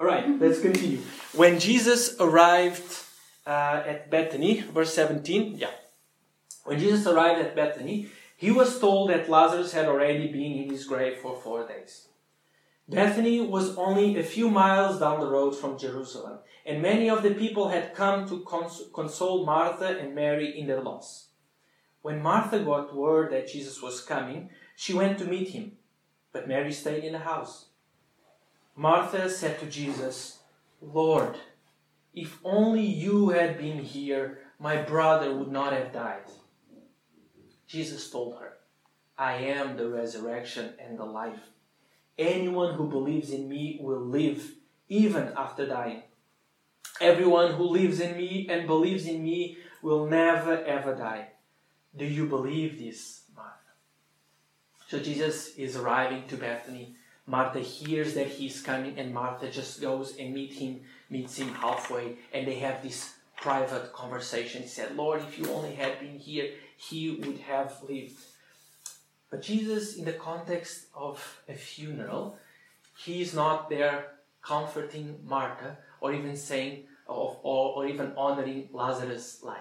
All 0.00 0.06
right, 0.06 0.40
let's 0.40 0.60
continue. 0.60 1.00
When 1.34 1.58
Jesus 1.58 2.14
arrived 2.20 3.04
uh, 3.44 3.82
at 3.84 4.10
Bethany, 4.10 4.60
verse 4.60 4.94
17, 4.94 5.56
yeah. 5.56 5.70
When 6.64 6.78
Jesus 6.78 7.04
arrived 7.06 7.40
at 7.40 7.56
Bethany, 7.56 8.08
he 8.36 8.52
was 8.52 8.78
told 8.78 9.10
that 9.10 9.28
Lazarus 9.28 9.72
had 9.72 9.86
already 9.86 10.28
been 10.28 10.52
in 10.52 10.70
his 10.70 10.84
grave 10.84 11.18
for 11.18 11.34
four 11.34 11.66
days. 11.66 12.06
Bethany 12.88 13.40
was 13.40 13.76
only 13.76 14.16
a 14.16 14.22
few 14.22 14.48
miles 14.48 15.00
down 15.00 15.18
the 15.18 15.28
road 15.28 15.56
from 15.56 15.76
Jerusalem, 15.76 16.38
and 16.64 16.80
many 16.80 17.10
of 17.10 17.24
the 17.24 17.34
people 17.34 17.68
had 17.68 17.94
come 17.94 18.28
to 18.28 18.44
cons- 18.44 18.84
console 18.94 19.44
Martha 19.44 19.98
and 19.98 20.14
Mary 20.14 20.58
in 20.58 20.68
their 20.68 20.80
loss. 20.80 21.30
When 22.02 22.22
Martha 22.22 22.60
got 22.60 22.94
word 22.94 23.32
that 23.32 23.48
Jesus 23.48 23.82
was 23.82 24.00
coming, 24.00 24.50
she 24.76 24.94
went 24.94 25.18
to 25.18 25.24
meet 25.24 25.48
him, 25.48 25.72
but 26.32 26.46
Mary 26.46 26.72
stayed 26.72 27.02
in 27.02 27.14
the 27.14 27.18
house. 27.18 27.67
Martha 28.78 29.28
said 29.28 29.58
to 29.58 29.66
Jesus, 29.66 30.38
Lord, 30.80 31.34
if 32.14 32.38
only 32.44 32.86
you 32.86 33.30
had 33.30 33.58
been 33.58 33.80
here, 33.80 34.38
my 34.60 34.76
brother 34.76 35.34
would 35.34 35.50
not 35.50 35.72
have 35.72 35.92
died. 35.92 36.22
Jesus 37.66 38.08
told 38.08 38.38
her, 38.38 38.58
I 39.18 39.32
am 39.32 39.76
the 39.76 39.88
resurrection 39.88 40.74
and 40.78 40.96
the 40.96 41.04
life. 41.04 41.40
Anyone 42.16 42.74
who 42.74 42.88
believes 42.88 43.30
in 43.30 43.48
me 43.48 43.80
will 43.82 43.98
live 43.98 44.52
even 44.88 45.32
after 45.36 45.66
dying. 45.66 46.04
Everyone 47.00 47.54
who 47.54 47.64
lives 47.64 47.98
in 47.98 48.16
me 48.16 48.46
and 48.48 48.68
believes 48.68 49.06
in 49.06 49.24
me 49.24 49.58
will 49.82 50.06
never 50.06 50.64
ever 50.64 50.94
die. 50.94 51.30
Do 51.96 52.04
you 52.04 52.26
believe 52.26 52.78
this, 52.78 53.22
Martha? 53.34 53.72
So 54.86 55.00
Jesus 55.00 55.56
is 55.56 55.74
arriving 55.74 56.28
to 56.28 56.36
Bethany. 56.36 56.94
Martha 57.28 57.60
hears 57.60 58.14
that 58.14 58.26
he's 58.26 58.62
coming, 58.62 58.98
and 58.98 59.12
Martha 59.12 59.50
just 59.50 59.82
goes 59.82 60.16
and 60.16 60.32
meet 60.32 60.54
him, 60.54 60.80
meets 61.10 61.36
him 61.36 61.48
halfway, 61.48 62.16
and 62.32 62.46
they 62.46 62.58
have 62.58 62.82
this 62.82 63.12
private 63.36 63.92
conversation. 63.92 64.62
He 64.62 64.68
said, 64.68 64.96
Lord, 64.96 65.20
if 65.20 65.38
you 65.38 65.50
only 65.50 65.74
had 65.74 66.00
been 66.00 66.18
here, 66.18 66.54
he 66.78 67.10
would 67.10 67.38
have 67.40 67.76
lived. 67.86 68.18
But 69.30 69.42
Jesus, 69.42 69.96
in 69.96 70.06
the 70.06 70.14
context 70.14 70.86
of 70.94 71.42
a 71.46 71.52
funeral, 71.54 72.38
he 72.96 73.20
is 73.20 73.34
not 73.34 73.68
there 73.68 74.06
comforting 74.40 75.20
Martha 75.26 75.76
or 76.00 76.14
even 76.14 76.34
saying 76.34 76.84
or, 77.06 77.38
or 77.42 77.86
even 77.86 78.14
honoring 78.16 78.70
Lazarus' 78.72 79.42
life. 79.42 79.58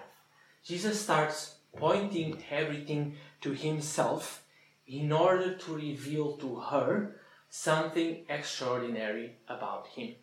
Jesus 0.63 1.01
starts 1.01 1.55
pointing 1.75 2.41
everything 2.49 3.15
to 3.41 3.51
himself 3.51 4.43
in 4.87 5.11
order 5.11 5.55
to 5.55 5.75
reveal 5.75 6.37
to 6.37 6.55
her 6.55 7.19
something 7.57 8.23
extraordinary 8.29 9.31
about 9.49 9.87
him. 9.87 10.13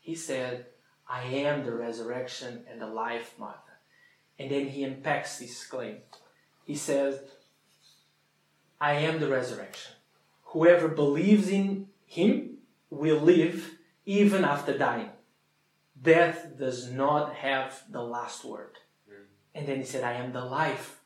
He 0.00 0.16
said, 0.16 0.66
I 1.08 1.22
am 1.22 1.64
the 1.64 1.72
resurrection 1.72 2.64
and 2.68 2.80
the 2.80 2.88
life, 2.88 3.34
Martha. 3.38 3.76
And 4.38 4.50
then 4.50 4.66
he 4.66 4.82
unpacks 4.82 5.38
this 5.38 5.64
claim. 5.64 5.98
He 6.64 6.74
says, 6.74 7.20
I 8.80 8.94
am 8.94 9.20
the 9.20 9.28
resurrection. 9.28 9.92
Whoever 10.46 10.88
believes 10.88 11.48
in 11.48 11.86
him 12.04 12.58
will 12.90 13.20
live 13.20 13.70
even 14.04 14.44
after 14.44 14.76
dying. 14.76 15.10
Death 16.00 16.58
does 16.58 16.90
not 16.90 17.34
have 17.36 17.84
the 17.88 18.02
last 18.02 18.44
word. 18.44 18.78
Mm. 19.08 19.26
And 19.54 19.68
then 19.68 19.76
he 19.76 19.84
said, 19.84 20.02
I 20.02 20.14
am 20.14 20.32
the 20.32 20.44
life. 20.44 21.00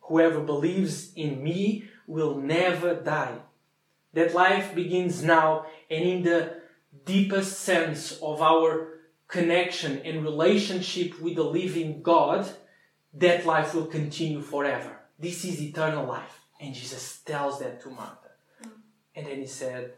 Whoever 0.00 0.40
believes 0.40 1.12
in 1.14 1.42
me 1.42 1.84
will 2.06 2.36
never 2.36 2.94
die. 2.94 3.38
That 4.16 4.32
life 4.34 4.74
begins 4.74 5.22
now, 5.22 5.66
and 5.90 6.02
in 6.02 6.22
the 6.22 6.54
deepest 7.04 7.60
sense 7.60 8.18
of 8.22 8.40
our 8.40 9.00
connection 9.28 9.98
and 10.06 10.24
relationship 10.24 11.20
with 11.20 11.36
the 11.36 11.44
living 11.44 12.00
God, 12.00 12.48
that 13.12 13.44
life 13.44 13.74
will 13.74 13.84
continue 13.84 14.40
forever. 14.40 14.96
This 15.18 15.44
is 15.44 15.60
eternal 15.60 16.06
life. 16.06 16.40
And 16.58 16.74
Jesus 16.74 17.18
tells 17.26 17.58
that 17.60 17.82
to 17.82 17.90
Martha. 17.90 18.30
And 19.14 19.26
then 19.26 19.40
he 19.40 19.46
said, 19.46 19.92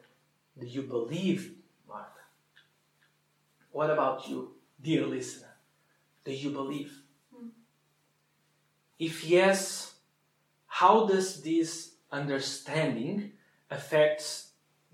Do 0.59 0.67
you 0.67 0.83
believe, 0.83 1.55
Martha? 1.89 2.25
What 3.71 3.91
about 3.91 4.29
you, 4.29 4.57
dear 4.83 5.07
listener? 5.07 5.55
Do 6.25 6.33
you 6.33 6.51
believe? 6.51 6.93
If 8.99 9.25
yes, 9.25 9.95
how 10.67 11.07
does 11.07 11.41
this 11.41 11.93
understanding 12.11 13.35
affect 13.71 14.45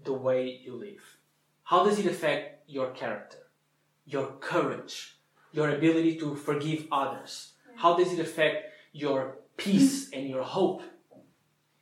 the 0.02 0.12
way 0.12 0.60
you 0.64 0.74
live? 0.74 1.18
How 1.64 1.84
does 1.84 1.98
it 1.98 2.06
affect 2.06 2.68
your 2.68 2.90
character, 2.90 3.38
your 4.04 4.26
courage, 4.40 5.18
your 5.52 5.70
ability 5.70 6.18
to 6.18 6.34
forgive 6.34 6.86
others? 6.92 7.52
How 7.76 7.96
does 7.96 8.12
it 8.12 8.20
affect 8.20 8.72
your 8.92 9.38
peace 9.56 10.10
and 10.12 10.28
your 10.28 10.42
hope? 10.42 10.82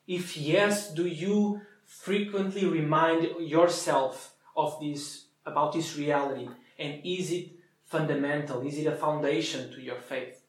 If 0.06 0.36
yes, 0.36 0.92
do 0.92 1.06
you 1.06 1.60
frequently 1.84 2.66
remind 2.66 3.40
yourself 3.40 4.34
of 4.56 4.78
this 4.80 5.26
about 5.44 5.72
this 5.72 5.96
reality? 5.96 6.48
And 6.78 7.00
is 7.04 7.30
it 7.32 7.50
fundamental? 7.84 8.66
Is 8.66 8.78
it 8.78 8.86
a 8.86 8.96
foundation 8.96 9.72
to 9.72 9.80
your 9.80 10.00
faith? 10.00 10.42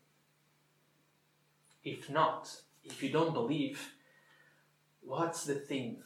If 1.84 2.10
not, 2.10 2.50
if 2.84 3.04
you 3.04 3.10
don't 3.10 3.34
believe, 3.34 3.94
what's 5.02 5.46
the 5.46 5.56
thing? 5.56 5.98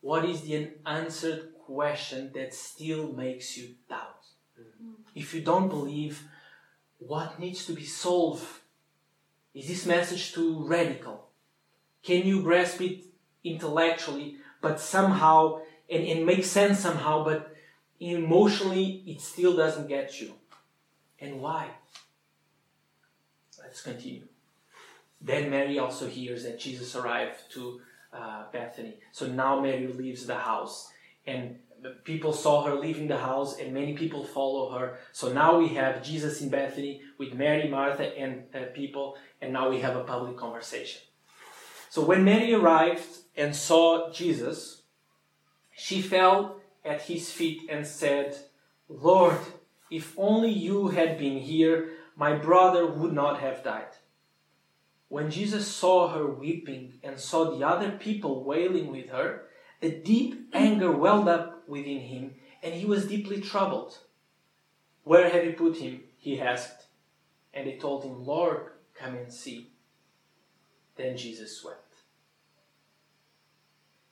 What 0.00 0.24
is 0.24 0.42
the 0.42 0.70
unanswered 0.86 1.54
question 1.66 2.30
that 2.34 2.54
still 2.54 3.12
makes 3.12 3.56
you 3.56 3.74
doubt? 3.88 4.24
Mm-hmm. 4.58 4.92
If 5.14 5.34
you 5.34 5.40
don't 5.42 5.68
believe, 5.68 6.22
what 6.98 7.38
needs 7.38 7.64
to 7.66 7.72
be 7.72 7.84
solved? 7.84 8.46
Is 9.54 9.68
this 9.68 9.86
message 9.86 10.32
too 10.32 10.64
radical? 10.66 11.28
Can 12.02 12.26
you 12.26 12.42
grasp 12.42 12.80
it 12.80 13.04
intellectually, 13.44 14.36
but 14.60 14.80
somehow, 14.80 15.60
and 15.90 16.04
it 16.04 16.24
makes 16.24 16.48
sense 16.48 16.80
somehow, 16.80 17.24
but 17.24 17.54
emotionally 18.00 19.02
it 19.06 19.20
still 19.20 19.56
doesn't 19.56 19.88
get 19.88 20.20
you? 20.20 20.32
And 21.20 21.40
why? 21.40 21.68
Let's 23.60 23.82
continue. 23.82 24.22
Then 25.20 25.50
Mary 25.50 25.78
also 25.78 26.06
hears 26.06 26.44
that 26.44 26.60
Jesus 26.60 26.94
arrived 26.94 27.50
to 27.50 27.80
uh, 28.12 28.44
Bethany. 28.52 28.98
So 29.12 29.26
now 29.26 29.60
Mary 29.60 29.86
leaves 29.86 30.26
the 30.26 30.36
house, 30.36 30.90
and 31.26 31.56
people 32.04 32.32
saw 32.32 32.64
her 32.64 32.74
leaving 32.74 33.08
the 33.08 33.18
house, 33.18 33.58
and 33.58 33.72
many 33.72 33.94
people 33.94 34.24
follow 34.24 34.70
her. 34.78 34.98
So 35.12 35.32
now 35.32 35.58
we 35.58 35.68
have 35.74 36.02
Jesus 36.02 36.40
in 36.40 36.48
Bethany 36.48 37.02
with 37.18 37.34
Mary, 37.34 37.68
Martha, 37.68 38.18
and 38.18 38.44
uh, 38.54 38.66
people, 38.74 39.16
and 39.40 39.52
now 39.52 39.68
we 39.70 39.80
have 39.80 39.96
a 39.96 40.04
public 40.04 40.36
conversation. 40.36 41.02
So 41.90 42.04
when 42.04 42.24
Mary 42.24 42.52
arrived 42.52 43.08
and 43.36 43.54
saw 43.54 44.10
Jesus, 44.10 44.82
she 45.76 46.02
fell 46.02 46.60
at 46.84 47.02
his 47.02 47.30
feet 47.30 47.68
and 47.70 47.86
said, 47.86 48.36
Lord, 48.88 49.38
if 49.90 50.14
only 50.18 50.50
you 50.50 50.88
had 50.88 51.18
been 51.18 51.38
here, 51.38 51.90
my 52.16 52.34
brother 52.34 52.86
would 52.86 53.12
not 53.12 53.40
have 53.40 53.62
died. 53.62 53.94
When 55.08 55.30
Jesus 55.30 55.66
saw 55.66 56.08
her 56.08 56.26
weeping 56.26 57.00
and 57.02 57.18
saw 57.18 57.50
the 57.50 57.66
other 57.66 57.92
people 57.92 58.44
wailing 58.44 58.90
with 58.90 59.08
her, 59.08 59.44
a 59.80 59.90
deep 59.90 60.50
anger 60.52 60.92
welled 60.92 61.28
up 61.28 61.66
within 61.68 62.00
him, 62.00 62.34
and 62.62 62.74
he 62.74 62.84
was 62.84 63.06
deeply 63.06 63.40
troubled. 63.40 63.98
Where 65.04 65.30
have 65.30 65.44
you 65.44 65.52
put 65.52 65.78
him? 65.78 66.02
he 66.18 66.40
asked. 66.40 66.86
And 67.54 67.66
they 67.66 67.78
told 67.78 68.04
him, 68.04 68.26
Lord, 68.26 68.72
come 68.94 69.16
and 69.16 69.32
see. 69.32 69.70
Then 70.96 71.16
Jesus 71.16 71.64
wept. 71.64 71.94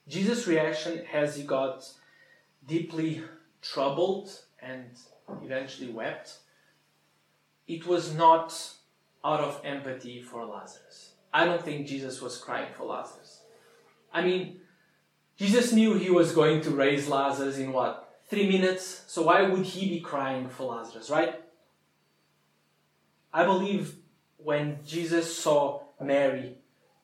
Jesus' 0.09 0.46
reaction 0.46 1.04
as 1.12 1.37
he 1.37 1.42
got 1.42 1.85
deeply 2.66 3.22
troubled 3.61 4.30
and 4.62 4.90
eventually 5.42 5.90
wept, 5.90 6.38
it 7.66 7.87
was 7.87 8.14
not 8.14 8.75
out 9.26 9.40
of 9.40 9.60
empathy 9.64 10.22
for 10.22 10.44
Lazarus. 10.44 11.14
I 11.34 11.44
don't 11.44 11.62
think 11.62 11.88
Jesus 11.88 12.22
was 12.22 12.38
crying 12.38 12.72
for 12.76 12.84
Lazarus. 12.84 13.42
I 14.12 14.22
mean, 14.22 14.60
Jesus 15.36 15.72
knew 15.72 15.94
he 15.94 16.10
was 16.10 16.32
going 16.32 16.60
to 16.62 16.70
raise 16.70 17.08
Lazarus 17.08 17.58
in 17.58 17.72
what? 17.72 18.20
Three 18.30 18.48
minutes? 18.48 19.02
So 19.08 19.22
why 19.22 19.42
would 19.42 19.66
he 19.66 19.88
be 19.88 20.00
crying 20.00 20.48
for 20.48 20.74
Lazarus, 20.74 21.10
right? 21.10 21.40
I 23.34 23.44
believe 23.44 23.96
when 24.36 24.78
Jesus 24.86 25.36
saw 25.36 25.82
Mary 26.00 26.58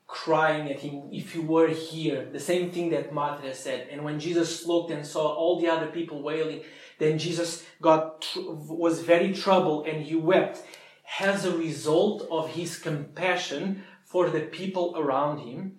crying 0.06 0.70
at 0.70 0.80
him, 0.80 1.08
if 1.10 1.34
you 1.34 1.42
were 1.42 1.68
here, 1.68 2.28
the 2.32 2.40
same 2.40 2.70
thing 2.70 2.90
that 2.90 3.12
Martha 3.12 3.52
said, 3.54 3.88
and 3.90 4.04
when 4.04 4.20
Jesus 4.20 4.64
looked 4.66 4.90
and 4.92 5.04
saw 5.04 5.34
all 5.34 5.60
the 5.60 5.68
other 5.68 5.88
people 5.88 6.22
wailing, 6.22 6.62
then 6.98 7.18
Jesus 7.18 7.64
got 7.80 8.26
was 8.36 9.00
very 9.00 9.32
troubled 9.32 9.88
and 9.88 10.04
he 10.04 10.14
wept 10.14 10.62
as 11.20 11.44
a 11.44 11.56
result 11.56 12.26
of 12.30 12.50
his 12.50 12.78
compassion 12.78 13.84
for 14.04 14.30
the 14.30 14.40
people 14.40 14.94
around 14.96 15.38
him 15.38 15.78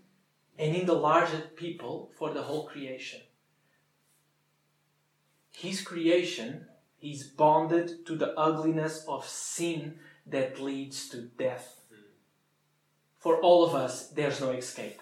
and 0.58 0.76
in 0.76 0.86
the 0.86 0.94
larger 0.94 1.52
people 1.56 2.12
for 2.18 2.34
the 2.34 2.44
whole 2.44 2.68
creation. 2.68 3.22
His 5.52 5.82
creation 5.82 6.68
is 7.02 7.24
bonded 7.24 8.06
to 8.06 8.16
the 8.16 8.38
ugliness 8.40 9.06
of 9.08 9.28
sin 9.28 10.00
that 10.26 10.60
leads 10.60 11.10
to 11.10 11.22
death. 11.22 11.82
For 13.18 13.40
all 13.42 13.66
of 13.66 13.76
us, 13.76 14.10
there's 14.10 14.42
no 14.42 14.52
escape. 14.52 15.00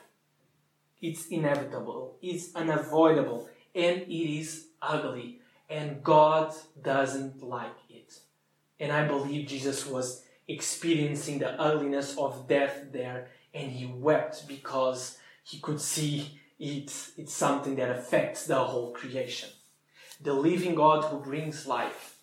It's 1.02 1.28
inevitable, 1.28 2.17
it's 2.22 2.56
unavoidable, 2.56 3.50
and 3.74 4.02
it 4.02 4.39
is 4.39 4.67
ugly, 4.82 5.41
and 5.70 6.04
God 6.04 6.54
doesn't 6.82 7.41
like. 7.41 7.81
And 8.82 8.91
I 8.91 9.08
believe 9.08 9.48
Jesus 9.48 9.86
was 9.86 10.24
experiencing 10.48 11.38
the 11.38 11.52
ugliness 11.62 12.17
of 12.17 12.48
death 12.48 12.91
there, 12.91 13.28
and 13.54 13.72
he 13.72 13.86
wept 13.86 14.48
because 14.48 15.20
he 15.44 15.60
could 15.60 15.80
see 15.80 16.39
it, 16.60 16.91
it's 17.15 17.34
something 17.34 17.76
that 17.76 17.91
affects 17.91 18.48
the 18.48 18.56
whole 18.56 18.91
creation. 18.91 19.50
The 20.20 20.34
living 20.34 20.74
God 20.74 21.04
who 21.04 21.20
brings 21.20 21.67
life 21.67 22.17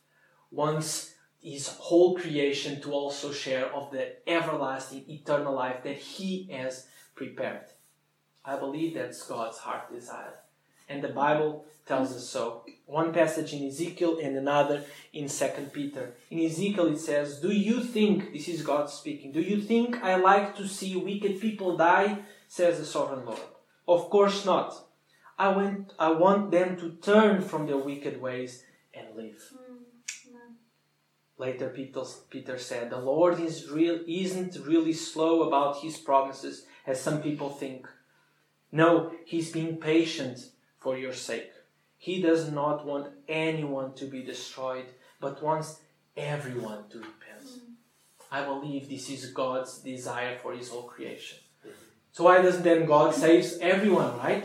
wants 0.51 1.15
his 1.41 1.69
whole 1.69 2.19
creation 2.19 2.81
to 2.83 2.93
also 2.93 3.33
share 3.33 3.73
of 3.73 3.93
the 3.93 4.17
everlasting, 4.29 5.05
eternal 5.09 5.55
life 5.55 5.85
that 5.85 5.97
he 5.97 6.49
has 6.51 6.89
prepared. 7.15 7.67
I 8.45 8.59
believe 8.59 8.95
that's 8.95 9.25
God's 9.25 9.59
heart 9.59 9.93
desire. 9.93 10.35
And 10.89 11.03
the 11.03 11.09
Bible 11.09 11.67
tells 11.89 12.15
us 12.15 12.29
so. 12.29 12.63
One 12.87 13.13
passage 13.13 13.53
in 13.53 13.67
Ezekiel 13.67 14.19
and 14.23 14.37
another 14.37 14.85
in 15.13 15.29
Second 15.29 15.73
Peter. 15.73 16.15
In 16.31 16.39
Ezekiel 16.39 16.87
it 16.87 16.99
says, 16.99 17.41
Do 17.41 17.51
you 17.51 17.83
think, 17.83 18.33
this 18.33 18.49
is 18.49 18.63
God 18.63 18.89
speaking, 18.89 19.33
do 19.33 19.41
you 19.41 19.61
think 19.61 20.03
I 20.03 20.17
like 20.17 20.57
to 20.57 20.69
see 20.69 20.97
wicked 20.97 21.41
people 21.41 21.77
die? 21.77 22.21
says 22.47 22.79
the 22.79 22.87
sovereign 22.87 23.27
Lord. 23.27 23.41
Of 23.87 24.09
course 24.09 24.47
not. 24.47 24.75
I 25.39 25.49
want, 25.49 25.93
I 25.99 26.11
want 26.11 26.51
them 26.51 26.77
to 26.79 26.93
turn 26.93 27.43
from 27.43 27.67
their 27.67 27.77
wicked 27.77 28.21
ways 28.21 28.65
and 28.95 29.15
live. 29.15 29.53
Later, 31.37 31.69
Peter, 31.69 32.03
Peter 32.31 32.59
said, 32.59 32.91
The 32.91 32.99
Lord 32.99 33.39
is 33.39 33.71
real, 33.71 34.01
isn't 34.09 34.67
really 34.67 34.93
slow 34.93 35.43
about 35.43 35.83
his 35.83 35.97
promises, 35.97 36.65
as 36.87 37.01
some 37.01 37.23
people 37.23 37.51
think. 37.51 37.87
No, 38.73 39.13
he's 39.25 39.53
being 39.53 39.77
patient 39.77 40.51
for 40.79 40.97
your 40.97 41.13
sake. 41.13 41.53
He 41.97 42.23
does 42.23 42.51
not 42.51 42.87
want 42.87 43.13
anyone 43.29 43.95
to 43.95 44.05
be 44.05 44.23
destroyed, 44.23 44.87
but 45.21 45.43
wants 45.43 45.81
everyone 46.17 46.89
to 46.91 46.99
repent. 46.99 47.45
Mm. 47.45 47.75
I 48.31 48.45
believe 48.45 48.89
this 48.89 49.11
is 49.11 49.33
God's 49.33 49.79
desire 49.79 50.39
for 50.39 50.53
His 50.53 50.69
whole 50.69 50.85
creation. 50.85 51.39
So 52.13 52.25
why 52.25 52.43
doesn't 52.43 52.63
then 52.63 52.87
God 52.87 53.15
saves 53.15 53.59
everyone, 53.61 54.17
right? 54.19 54.45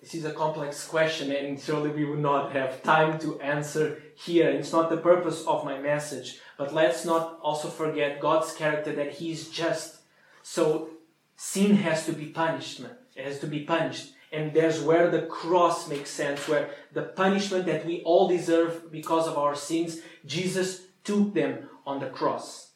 This 0.00 0.14
is 0.14 0.24
a 0.24 0.32
complex 0.32 0.86
question, 0.86 1.32
and 1.32 1.60
surely 1.60 1.90
we 1.90 2.04
would 2.04 2.20
not 2.20 2.52
have 2.52 2.82
time 2.82 3.18
to 3.20 3.40
answer 3.40 4.00
here. 4.14 4.48
It's 4.48 4.72
not 4.72 4.90
the 4.90 4.96
purpose 4.96 5.44
of 5.44 5.64
my 5.64 5.78
message. 5.78 6.40
But 6.56 6.72
let's 6.72 7.04
not 7.04 7.38
also 7.42 7.68
forget 7.68 8.20
God's 8.20 8.52
character 8.52 8.92
that 8.94 9.12
He 9.12 9.32
is 9.32 9.50
just. 9.50 9.98
So 10.42 10.90
sin 11.36 11.76
has 11.76 12.06
to 12.06 12.12
be 12.12 12.26
punishment. 12.26 12.94
It 13.16 13.24
has 13.24 13.40
to 13.40 13.46
be 13.46 13.60
punished. 13.64 14.12
And 14.30 14.52
there's 14.52 14.82
where 14.82 15.10
the 15.10 15.22
cross 15.22 15.88
makes 15.88 16.10
sense, 16.10 16.46
where 16.46 16.70
the 16.92 17.02
punishment 17.02 17.66
that 17.66 17.86
we 17.86 18.02
all 18.02 18.28
deserve 18.28 18.92
because 18.92 19.26
of 19.26 19.38
our 19.38 19.54
sins, 19.54 20.00
Jesus 20.26 20.82
took 21.02 21.32
them 21.34 21.68
on 21.86 22.00
the 22.00 22.10
cross. 22.10 22.72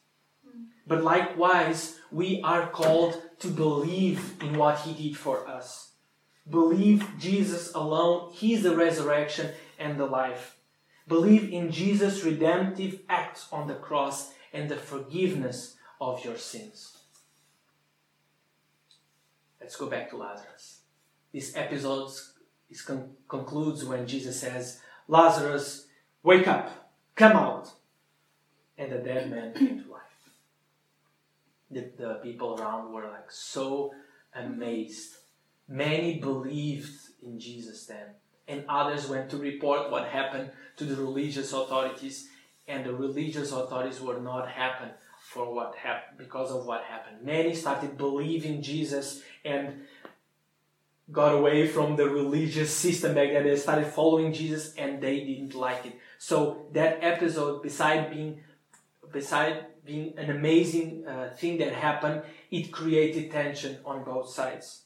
But 0.87 1.03
likewise, 1.03 1.99
we 2.11 2.41
are 2.41 2.67
called 2.67 3.21
to 3.39 3.47
believe 3.47 4.41
in 4.41 4.57
what 4.57 4.79
He 4.79 4.93
did 4.93 5.17
for 5.17 5.47
us. 5.47 5.91
Believe 6.49 7.07
Jesus 7.19 7.73
alone. 7.73 8.31
He's 8.33 8.63
the 8.63 8.75
resurrection 8.75 9.51
and 9.79 9.99
the 9.99 10.05
life. 10.05 10.57
Believe 11.07 11.51
in 11.51 11.71
Jesus' 11.71 12.23
redemptive 12.23 13.01
act 13.09 13.45
on 13.51 13.67
the 13.67 13.75
cross 13.75 14.31
and 14.51 14.69
the 14.69 14.77
forgiveness 14.77 15.75
of 15.99 16.23
your 16.25 16.37
sins. 16.37 16.97
Let's 19.59 19.75
go 19.75 19.87
back 19.87 20.09
to 20.09 20.17
Lazarus. 20.17 20.72
This 21.33 21.55
episode 21.55 22.11
is 22.69 22.83
con- 22.83 23.09
concludes 23.27 23.83
when 23.83 24.05
Jesus 24.05 24.39
says, 24.39 24.79
Lazarus, 25.07 25.87
wake 26.21 26.47
up, 26.47 26.93
come 27.15 27.31
out. 27.31 27.71
And 28.77 28.91
the 28.91 28.99
dead 28.99 29.31
man 29.31 29.53
came 29.53 29.83
to 29.83 29.91
life. 29.91 30.01
The, 31.71 31.89
the 31.97 32.13
people 32.21 32.55
around 32.59 32.93
were 32.93 33.09
like 33.09 33.31
so 33.31 33.93
amazed. 34.35 35.15
Many 35.67 36.19
believed 36.19 36.93
in 37.23 37.39
Jesus 37.39 37.87
then, 37.87 38.07
and 38.47 38.65
others 38.69 39.07
went 39.07 39.31
to 39.31 39.37
report 39.37 39.89
what 39.89 40.07
happened 40.09 40.51
to 40.77 40.85
the 40.85 40.95
religious 40.95 41.51
authorities, 41.51 42.29
and 42.67 42.85
the 42.85 42.93
religious 42.93 43.51
authorities 43.51 44.01
were 44.01 44.19
not 44.19 44.49
happy 44.49 44.91
for 45.29 45.51
what 45.53 45.75
happened 45.75 46.17
because 46.17 46.51
of 46.51 46.65
what 46.65 46.83
happened. 46.83 47.23
Many 47.23 47.55
started 47.55 47.97
believing 47.97 48.61
Jesus 48.61 49.21
and 49.43 49.81
got 51.11 51.33
away 51.33 51.67
from 51.67 51.95
the 51.95 52.07
religious 52.09 52.75
system 52.75 53.15
back 53.15 53.31
then. 53.31 53.43
They 53.43 53.55
started 53.55 53.87
following 53.87 54.33
Jesus 54.33 54.73
and 54.75 55.01
they 55.01 55.19
didn't 55.23 55.53
like 55.53 55.85
it. 55.85 55.99
So 56.17 56.67
that 56.73 56.99
episode, 57.03 57.61
beside 57.61 58.09
being 58.09 58.41
beside 59.11 59.67
being 59.85 60.17
an 60.17 60.29
amazing 60.29 61.05
uh, 61.07 61.33
thing 61.37 61.57
that 61.57 61.73
happened, 61.73 62.23
it 62.51 62.71
created 62.71 63.31
tension 63.31 63.77
on 63.85 64.03
both 64.03 64.29
sides. 64.29 64.83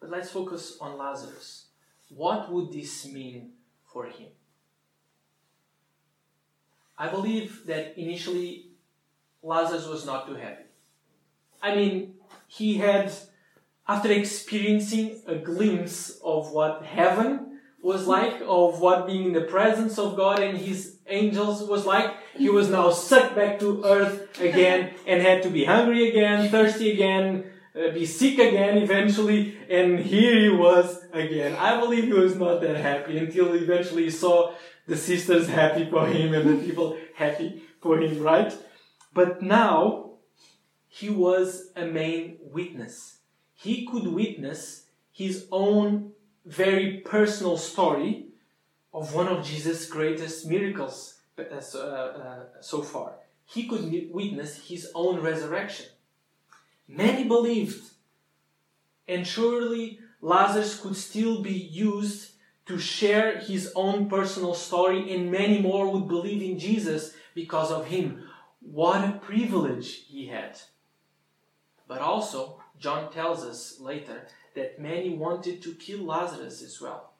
But 0.00 0.10
let's 0.10 0.30
focus 0.30 0.78
on 0.80 0.96
Lazarus. 0.96 1.66
What 2.08 2.50
would 2.52 2.72
this 2.72 3.06
mean 3.06 3.52
for 3.92 4.06
him? 4.06 4.28
I 6.96 7.08
believe 7.08 7.66
that 7.66 7.98
initially 7.98 8.68
Lazarus 9.42 9.86
was 9.86 10.06
not 10.06 10.28
too 10.28 10.34
happy. 10.34 10.64
I 11.60 11.74
mean, 11.74 12.14
he 12.46 12.78
had, 12.78 13.12
after 13.86 14.10
experiencing 14.10 15.22
a 15.26 15.36
glimpse 15.36 16.18
of 16.24 16.52
what 16.52 16.84
heaven 16.84 17.60
was 17.82 18.06
like, 18.06 18.40
of 18.46 18.80
what 18.80 19.06
being 19.06 19.26
in 19.26 19.32
the 19.34 19.42
presence 19.42 19.98
of 19.98 20.16
God 20.16 20.40
and 20.40 20.56
his 20.56 20.96
angels 21.06 21.62
was 21.68 21.84
like, 21.84 22.14
he 22.34 22.48
was 22.48 22.70
now 22.70 22.90
sucked 22.90 23.36
back 23.36 23.60
to 23.60 23.84
earth 23.84 24.40
again 24.40 24.94
and 25.06 25.20
had 25.20 25.42
to 25.42 25.50
be 25.50 25.64
hungry 25.64 26.08
again, 26.08 26.50
thirsty 26.50 26.92
again, 26.92 27.44
uh, 27.76 27.90
be 27.90 28.06
sick 28.06 28.38
again 28.38 28.78
eventually, 28.78 29.58
and 29.68 29.98
here 29.98 30.38
he 30.38 30.48
was 30.48 31.04
again. 31.12 31.54
I 31.56 31.78
believe 31.78 32.04
he 32.04 32.12
was 32.12 32.36
not 32.36 32.62
that 32.62 32.76
happy 32.76 33.18
until 33.18 33.52
eventually 33.52 34.04
he 34.04 34.10
saw 34.10 34.54
the 34.86 34.96
sisters 34.96 35.48
happy 35.48 35.88
for 35.90 36.06
him 36.06 36.32
and 36.32 36.48
the 36.48 36.64
people 36.64 36.96
happy 37.14 37.62
for 37.82 37.98
him, 38.00 38.22
right? 38.22 38.56
But 39.12 39.42
now 39.42 40.12
he 40.88 41.10
was 41.10 41.70
a 41.76 41.84
main 41.84 42.38
witness. 42.40 43.13
He 43.64 43.86
could 43.86 44.06
witness 44.08 44.84
his 45.10 45.46
own 45.50 46.12
very 46.44 46.98
personal 46.98 47.56
story 47.56 48.26
of 48.92 49.14
one 49.14 49.26
of 49.26 49.42
Jesus' 49.42 49.86
greatest 49.86 50.46
miracles 50.46 51.14
uh, 51.38 51.42
uh, 51.42 52.44
so 52.60 52.82
far. 52.82 53.14
He 53.46 53.66
could 53.66 54.10
witness 54.12 54.68
his 54.68 54.90
own 54.94 55.20
resurrection. 55.20 55.86
Many 56.86 57.24
believed, 57.24 57.82
and 59.08 59.26
surely 59.26 59.98
Lazarus 60.20 60.78
could 60.78 60.96
still 60.96 61.40
be 61.40 61.54
used 61.54 62.32
to 62.66 62.78
share 62.78 63.38
his 63.38 63.72
own 63.74 64.10
personal 64.10 64.52
story, 64.52 65.10
and 65.14 65.32
many 65.32 65.62
more 65.62 65.90
would 65.90 66.06
believe 66.06 66.42
in 66.42 66.58
Jesus 66.58 67.14
because 67.34 67.70
of 67.70 67.86
him. 67.86 68.28
What 68.60 69.08
a 69.08 69.12
privilege 69.12 70.04
he 70.06 70.26
had. 70.26 70.60
But 71.88 72.02
also, 72.02 72.60
John 72.78 73.12
tells 73.12 73.44
us 73.44 73.80
later 73.80 74.26
that 74.54 74.80
many 74.80 75.16
wanted 75.16 75.62
to 75.62 75.74
kill 75.74 76.04
Lazarus 76.04 76.62
as 76.62 76.80
well. 76.80 77.12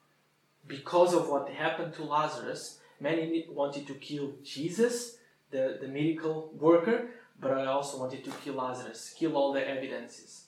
Because 0.67 1.14
of 1.14 1.29
what 1.29 1.49
happened 1.49 1.95
to 1.95 2.05
Lazarus, 2.05 2.79
many 3.01 3.47
wanted 3.51 3.87
to 3.87 3.95
kill 3.95 4.33
Jesus, 4.43 5.19
the, 5.51 5.79
the 5.81 5.88
miracle 5.88 6.53
worker, 6.59 7.11
but 7.40 7.53
I 7.53 7.67
also 7.67 7.99
wanted 7.99 8.25
to 8.25 8.31
kill 8.43 8.55
Lazarus, 8.55 9.14
kill 9.17 9.37
all 9.37 9.53
the 9.53 9.69
evidences. 9.69 10.47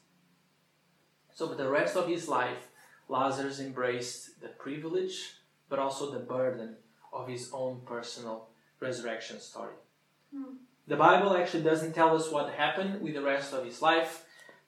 So, 1.34 1.48
for 1.48 1.54
the 1.54 1.68
rest 1.68 1.96
of 1.96 2.08
his 2.08 2.28
life, 2.28 2.68
Lazarus 3.08 3.60
embraced 3.60 4.40
the 4.40 4.48
privilege, 4.48 5.34
but 5.68 5.78
also 5.78 6.10
the 6.10 6.18
burden 6.18 6.76
of 7.12 7.28
his 7.28 7.50
own 7.52 7.82
personal 7.84 8.48
resurrection 8.80 9.40
story. 9.40 9.74
Mm. 10.34 10.56
The 10.86 10.96
Bible 10.96 11.36
actually 11.36 11.64
doesn't 11.64 11.94
tell 11.94 12.16
us 12.16 12.30
what 12.30 12.54
happened 12.54 13.02
with 13.02 13.14
the 13.14 13.22
rest 13.22 13.52
of 13.52 13.64
his 13.64 13.82
life. 13.82 14.24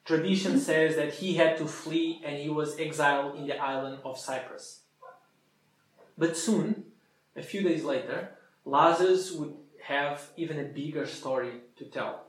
Tradition 0.09 0.59
says 0.59 0.95
that 0.95 1.13
he 1.13 1.35
had 1.35 1.55
to 1.59 1.67
flee 1.67 2.19
and 2.25 2.35
he 2.35 2.49
was 2.49 2.79
exiled 2.79 3.35
in 3.35 3.45
the 3.45 3.59
island 3.59 3.99
of 4.03 4.17
Cyprus. 4.17 4.79
But 6.17 6.35
soon, 6.35 6.85
a 7.35 7.43
few 7.43 7.61
days 7.61 7.83
later, 7.83 8.29
Lazarus 8.65 9.31
would 9.33 9.53
have 9.83 10.27
even 10.35 10.59
a 10.59 10.63
bigger 10.63 11.05
story 11.05 11.61
to 11.75 11.85
tell. 11.85 12.25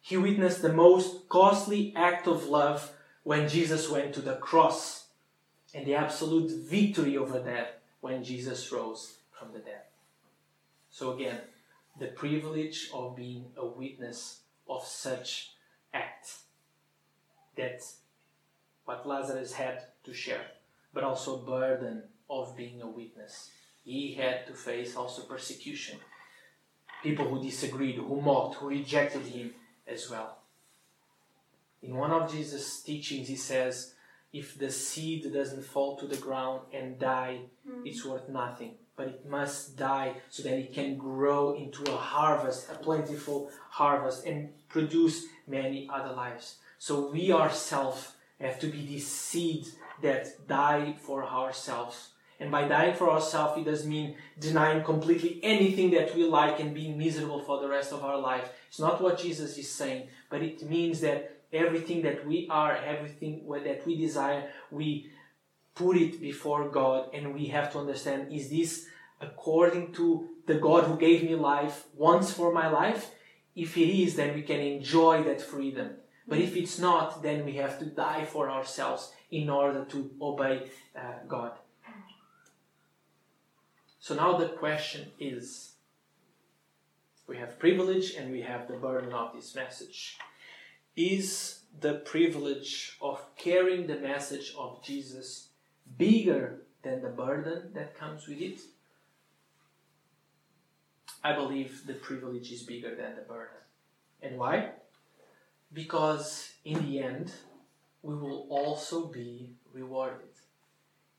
He 0.00 0.16
witnessed 0.16 0.62
the 0.62 0.72
most 0.72 1.28
costly 1.28 1.92
act 1.94 2.26
of 2.26 2.46
love 2.46 2.90
when 3.22 3.50
Jesus 3.50 3.90
went 3.90 4.14
to 4.14 4.22
the 4.22 4.36
cross 4.36 5.08
and 5.74 5.84
the 5.84 5.96
absolute 5.96 6.50
victory 6.52 7.18
over 7.18 7.38
death 7.38 7.72
when 8.00 8.24
Jesus 8.24 8.72
rose 8.72 9.18
from 9.30 9.52
the 9.52 9.58
dead. 9.58 9.82
So, 10.88 11.12
again, 11.12 11.40
the 12.00 12.06
privilege 12.06 12.88
of 12.94 13.14
being 13.14 13.52
a 13.58 13.66
witness 13.66 14.40
of 14.66 14.86
such 14.86 15.50
act. 15.92 16.43
That's 17.56 17.96
what 18.84 19.06
Lazarus 19.06 19.52
had 19.52 19.82
to 20.04 20.12
share, 20.12 20.46
but 20.92 21.04
also 21.04 21.38
burden 21.38 22.02
of 22.28 22.56
being 22.56 22.82
a 22.82 22.86
witness. 22.86 23.50
He 23.84 24.14
had 24.14 24.46
to 24.46 24.54
face 24.54 24.96
also 24.96 25.22
persecution. 25.22 25.98
People 27.02 27.26
who 27.26 27.42
disagreed, 27.42 27.96
who 27.96 28.20
mocked, 28.20 28.56
who 28.56 28.68
rejected 28.68 29.22
him 29.22 29.54
as 29.86 30.10
well. 30.10 30.38
In 31.82 31.96
one 31.96 32.10
of 32.10 32.32
Jesus' 32.32 32.80
teachings, 32.80 33.28
he 33.28 33.36
says, 33.36 33.94
if 34.32 34.58
the 34.58 34.70
seed 34.70 35.32
doesn't 35.32 35.64
fall 35.64 35.96
to 35.98 36.06
the 36.06 36.16
ground 36.16 36.62
and 36.72 36.98
die, 36.98 37.40
mm. 37.68 37.86
it's 37.86 38.04
worth 38.04 38.28
nothing 38.28 38.74
but 38.96 39.08
it 39.08 39.28
must 39.28 39.76
die 39.76 40.14
so 40.30 40.42
that 40.42 40.58
it 40.58 40.72
can 40.72 40.96
grow 40.96 41.54
into 41.56 41.82
a 41.92 41.96
harvest, 41.96 42.70
a 42.70 42.74
plentiful 42.74 43.50
harvest, 43.70 44.24
and 44.24 44.50
produce 44.68 45.26
many 45.46 45.88
other 45.92 46.14
lives. 46.14 46.56
So 46.86 47.08
we 47.08 47.32
ourselves 47.32 48.12
have 48.38 48.60
to 48.60 48.66
be 48.66 48.84
this 48.84 49.08
seed 49.08 49.68
that 50.02 50.46
die 50.46 50.94
for 51.00 51.24
ourselves. 51.24 52.10
And 52.38 52.50
by 52.50 52.68
dying 52.68 52.94
for 52.94 53.10
ourselves, 53.10 53.58
it 53.58 53.64
doesn't 53.64 53.88
mean 53.88 54.16
denying 54.38 54.84
completely 54.84 55.40
anything 55.42 55.92
that 55.92 56.14
we 56.14 56.24
like 56.24 56.60
and 56.60 56.74
being 56.74 56.98
miserable 56.98 57.40
for 57.40 57.58
the 57.58 57.70
rest 57.70 57.94
of 57.94 58.04
our 58.04 58.18
life. 58.18 58.50
It's 58.68 58.80
not 58.80 59.00
what 59.00 59.18
Jesus 59.18 59.56
is 59.56 59.70
saying, 59.70 60.08
but 60.28 60.42
it 60.42 60.68
means 60.68 61.00
that 61.00 61.40
everything 61.54 62.02
that 62.02 62.26
we 62.26 62.48
are, 62.50 62.76
everything 62.76 63.48
that 63.64 63.86
we 63.86 63.96
desire, 63.96 64.50
we 64.70 65.10
put 65.74 65.96
it 65.96 66.20
before 66.20 66.68
God 66.68 67.08
and 67.14 67.32
we 67.32 67.46
have 67.46 67.72
to 67.72 67.78
understand 67.78 68.30
is 68.30 68.50
this 68.50 68.84
according 69.22 69.94
to 69.94 70.28
the 70.44 70.56
God 70.56 70.84
who 70.84 70.98
gave 70.98 71.22
me 71.22 71.34
life 71.34 71.84
once 71.96 72.30
for 72.30 72.52
my 72.52 72.68
life? 72.68 73.12
If 73.56 73.78
it 73.78 73.88
is, 73.88 74.16
then 74.16 74.34
we 74.34 74.42
can 74.42 74.60
enjoy 74.60 75.22
that 75.22 75.40
freedom. 75.40 76.03
But 76.26 76.38
if 76.38 76.56
it's 76.56 76.78
not, 76.78 77.22
then 77.22 77.44
we 77.44 77.52
have 77.56 77.78
to 77.80 77.86
die 77.86 78.24
for 78.24 78.50
ourselves 78.50 79.12
in 79.30 79.50
order 79.50 79.84
to 79.84 80.10
obey 80.20 80.70
uh, 80.96 81.00
God. 81.28 81.52
So 84.00 84.14
now 84.14 84.36
the 84.36 84.48
question 84.48 85.12
is 85.18 85.72
we 87.26 87.36
have 87.38 87.50
have 87.54 87.58
privilege 87.58 88.14
and 88.14 88.30
we 88.30 88.42
have 88.42 88.68
the 88.68 88.74
burden 88.74 89.12
of 89.12 89.34
this 89.34 89.54
message. 89.54 90.18
Is 90.96 91.60
the 91.80 91.94
privilege 91.94 92.96
of 93.00 93.24
carrying 93.36 93.86
the 93.86 93.96
message 93.96 94.54
of 94.58 94.82
Jesus 94.82 95.48
bigger 95.96 96.62
than 96.82 97.02
the 97.02 97.08
burden 97.08 97.70
that 97.74 97.98
comes 97.98 98.26
with 98.26 98.40
it? 98.40 98.60
I 101.22 101.34
believe 101.34 101.86
the 101.86 101.94
privilege 101.94 102.52
is 102.52 102.62
bigger 102.62 102.94
than 102.94 103.16
the 103.16 103.22
burden. 103.22 103.56
And 104.22 104.38
why? 104.38 104.72
Because 105.74 106.52
in 106.64 106.86
the 106.86 107.00
end, 107.00 107.32
we 108.02 108.14
will 108.14 108.46
also 108.48 109.06
be 109.06 109.50
rewarded. 109.72 110.28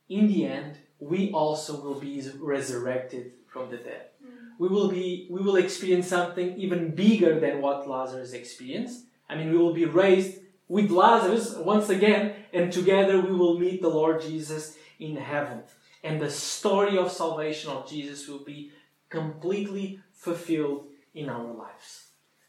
In 0.08 0.28
the 0.28 0.46
end, 0.46 0.78
we 1.00 1.32
also 1.32 1.82
will 1.82 2.00
be 2.00 2.24
resurrected 2.40 3.34
from 3.48 3.70
the 3.70 3.78
dead. 3.78 4.08
Mm. 4.24 4.30
We 4.60 4.68
will 4.70 4.90
be 4.90 5.28
we 5.30 5.42
will 5.42 5.58
experience 5.58 6.08
something 6.08 6.56
even 6.58 6.96
bigger 6.96 7.40
than 7.40 7.62
what 7.62 7.90
Lazarus 7.90 8.34
experienced. 8.34 9.06
I 9.30 9.36
mean, 9.36 9.52
we 9.52 9.58
will 9.58 9.74
be 9.74 9.86
raised 9.86 10.40
with 10.68 10.90
Lazarus 10.90 11.56
once 11.56 11.90
again, 11.90 12.36
and 12.54 12.72
together 12.72 13.20
we 13.20 13.34
will 13.34 13.60
meet 13.60 13.82
the 13.82 13.90
Lord 13.90 14.22
Jesus 14.22 14.78
in 15.00 15.18
heaven. 15.18 15.64
And 16.04 16.22
the 16.22 16.30
story 16.30 16.98
of 16.98 17.12
salvation 17.12 17.72
of 17.72 17.90
Jesus 17.90 18.28
will 18.28 18.44
be 18.44 18.72
completely 19.10 20.00
fulfilled 20.14 20.88
in 21.14 21.30
our 21.30 21.52
lives. 21.52 22.05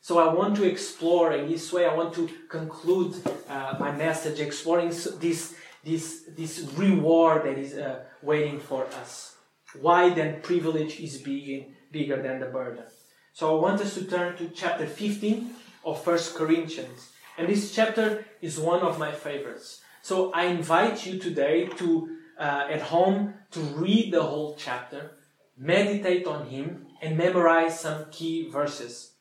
So 0.06 0.20
I 0.20 0.32
want 0.32 0.54
to 0.58 0.62
explore 0.62 1.32
in 1.32 1.48
this 1.48 1.72
way. 1.72 1.84
I 1.84 1.92
want 1.92 2.14
to 2.14 2.30
conclude 2.48 3.12
uh, 3.50 3.74
my 3.80 3.90
message 3.90 4.38
exploring 4.38 4.90
this 5.18 5.56
this 5.82 6.22
this 6.36 6.60
reward 6.76 7.42
that 7.46 7.58
is 7.58 7.74
uh, 7.74 8.04
waiting 8.22 8.60
for 8.60 8.86
us. 9.02 9.34
Why 9.80 10.10
then 10.10 10.42
privilege 10.42 11.00
is 11.00 11.18
big, 11.18 11.74
bigger 11.90 12.22
than 12.22 12.38
the 12.38 12.46
burden? 12.46 12.84
So 13.32 13.58
I 13.58 13.60
want 13.60 13.80
us 13.80 13.94
to 13.94 14.04
turn 14.04 14.36
to 14.36 14.48
chapter 14.50 14.86
15 14.86 15.50
of 15.84 16.04
First 16.04 16.36
Corinthians. 16.36 17.10
And 17.36 17.48
this 17.48 17.74
chapter 17.74 18.24
is 18.40 18.60
one 18.60 18.82
of 18.82 19.00
my 19.00 19.10
favorites. 19.10 19.80
So 20.02 20.30
I 20.32 20.44
invite 20.44 21.04
you 21.04 21.18
today 21.18 21.66
to, 21.78 22.16
uh, 22.38 22.68
at 22.70 22.82
home, 22.94 23.34
to 23.50 23.60
read 23.82 24.12
the 24.12 24.22
whole 24.22 24.54
chapter, 24.56 25.18
meditate 25.58 26.28
on 26.28 26.46
him, 26.46 26.86
and 27.02 27.18
memorize 27.18 27.80
some 27.80 28.06
key 28.12 28.48
verses. 28.48 29.15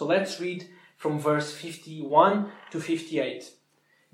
So 0.00 0.06
let's 0.06 0.40
read 0.40 0.66
from 0.96 1.18
verse 1.18 1.52
51 1.52 2.50
to 2.70 2.80
58. 2.80 3.50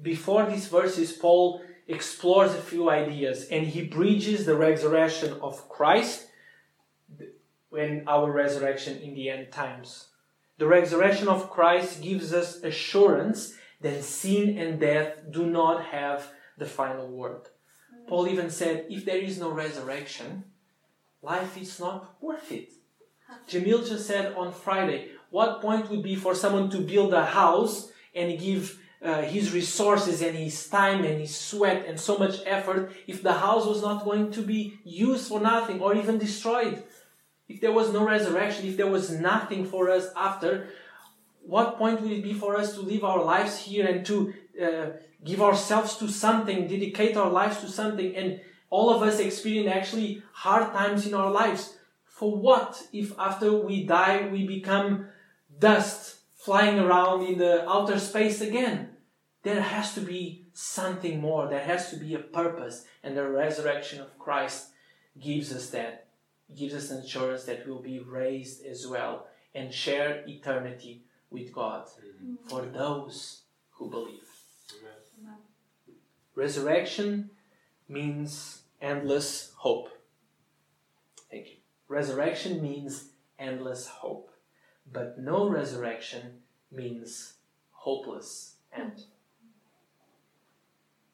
Before 0.02 0.44
these 0.44 0.66
verses, 0.66 1.12
Paul 1.12 1.62
explores 1.86 2.54
a 2.54 2.60
few 2.60 2.90
ideas 2.90 3.46
and 3.52 3.68
he 3.68 3.82
bridges 3.84 4.44
the 4.44 4.56
resurrection 4.56 5.34
of 5.40 5.68
Christ 5.68 6.26
and 7.70 8.02
our 8.08 8.32
resurrection 8.32 8.98
in 8.98 9.14
the 9.14 9.30
end 9.30 9.52
times. 9.52 10.08
The 10.58 10.66
resurrection 10.66 11.28
of 11.28 11.50
Christ 11.50 12.02
gives 12.02 12.32
us 12.32 12.64
assurance 12.64 13.54
that 13.80 14.02
sin 14.02 14.58
and 14.58 14.80
death 14.80 15.18
do 15.30 15.46
not 15.46 15.84
have 15.84 16.32
the 16.58 16.66
final 16.66 17.06
word. 17.06 17.42
Paul 18.08 18.26
even 18.26 18.50
said, 18.50 18.86
if 18.90 19.04
there 19.04 19.18
is 19.18 19.38
no 19.38 19.52
resurrection, 19.52 20.46
life 21.22 21.56
is 21.56 21.78
not 21.78 22.20
worth 22.20 22.50
it. 22.50 22.72
Jamil 23.48 23.86
just 23.86 24.06
said 24.06 24.34
on 24.34 24.52
Friday, 24.52 25.10
what 25.36 25.60
point 25.60 25.90
would 25.90 26.02
be 26.02 26.16
for 26.24 26.34
someone 26.34 26.68
to 26.70 26.80
build 26.92 27.12
a 27.14 27.26
house 27.42 27.74
and 28.14 28.38
give 28.46 28.62
uh, 29.02 29.22
his 29.34 29.52
resources 29.52 30.22
and 30.22 30.34
his 30.46 30.56
time 30.68 31.04
and 31.04 31.20
his 31.20 31.34
sweat 31.48 31.84
and 31.88 32.00
so 32.08 32.16
much 32.16 32.36
effort 32.46 32.82
if 33.06 33.22
the 33.22 33.36
house 33.44 33.64
was 33.72 33.80
not 33.82 34.04
going 34.08 34.30
to 34.36 34.42
be 34.52 34.60
used 34.84 35.28
for 35.28 35.40
nothing 35.40 35.78
or 35.80 35.94
even 35.94 36.16
destroyed? 36.18 36.82
if 37.48 37.60
there 37.60 37.72
was 37.72 37.92
no 37.92 38.04
resurrection, 38.04 38.66
if 38.66 38.76
there 38.76 38.90
was 38.90 39.10
nothing 39.10 39.64
for 39.64 39.90
us 39.90 40.08
after, 40.16 40.68
what 41.42 41.78
point 41.78 42.00
would 42.00 42.10
it 42.10 42.22
be 42.22 42.34
for 42.34 42.56
us 42.56 42.74
to 42.74 42.80
live 42.80 43.04
our 43.04 43.22
lives 43.22 43.58
here 43.58 43.86
and 43.86 44.04
to 44.04 44.34
uh, 44.60 44.86
give 45.24 45.40
ourselves 45.40 45.96
to 45.98 46.08
something, 46.08 46.66
dedicate 46.66 47.16
our 47.16 47.30
lives 47.30 47.60
to 47.60 47.68
something, 47.68 48.16
and 48.16 48.40
all 48.68 48.90
of 48.90 49.02
us 49.02 49.20
experience 49.20 49.70
actually 49.72 50.22
hard 50.32 50.72
times 50.72 51.06
in 51.06 51.14
our 51.14 51.30
lives? 51.30 51.76
For 52.04 52.34
what 52.34 52.82
if 52.92 53.16
after 53.18 53.52
we 53.52 53.84
die 53.84 54.28
we 54.28 54.46
become 54.46 55.06
dust 55.58 56.16
flying 56.34 56.78
around 56.78 57.24
in 57.26 57.38
the 57.38 57.68
outer 57.68 57.98
space 57.98 58.40
again? 58.40 58.90
There 59.42 59.60
has 59.60 59.94
to 59.94 60.00
be 60.00 60.46
something 60.52 61.20
more, 61.20 61.48
there 61.48 61.64
has 61.64 61.90
to 61.90 61.96
be 61.96 62.14
a 62.14 62.18
purpose, 62.18 62.84
and 63.02 63.16
the 63.16 63.28
resurrection 63.28 64.00
of 64.00 64.18
Christ 64.18 64.68
gives 65.20 65.52
us 65.52 65.70
that 65.70 66.06
gives 66.54 66.74
us 66.74 66.90
assurance 66.90 67.44
that 67.44 67.66
we'll 67.66 67.82
be 67.82 67.98
raised 68.00 68.64
as 68.64 68.86
well 68.86 69.26
and 69.54 69.72
share 69.72 70.22
eternity 70.28 71.02
with 71.30 71.52
God 71.52 71.86
mm-hmm. 71.86 72.48
for 72.48 72.62
those 72.62 73.42
who 73.72 73.90
believe. 73.90 74.28
Amen. 75.20 75.38
Resurrection 76.34 77.30
means 77.88 78.62
endless 78.80 79.52
hope. 79.56 79.88
Thank 81.30 81.46
you. 81.46 81.56
Resurrection 81.88 82.62
means 82.62 83.08
endless 83.38 83.86
hope. 83.86 84.30
But 84.92 85.18
no 85.18 85.48
resurrection 85.48 86.42
means 86.70 87.34
hopeless 87.72 88.54
end. 88.72 89.04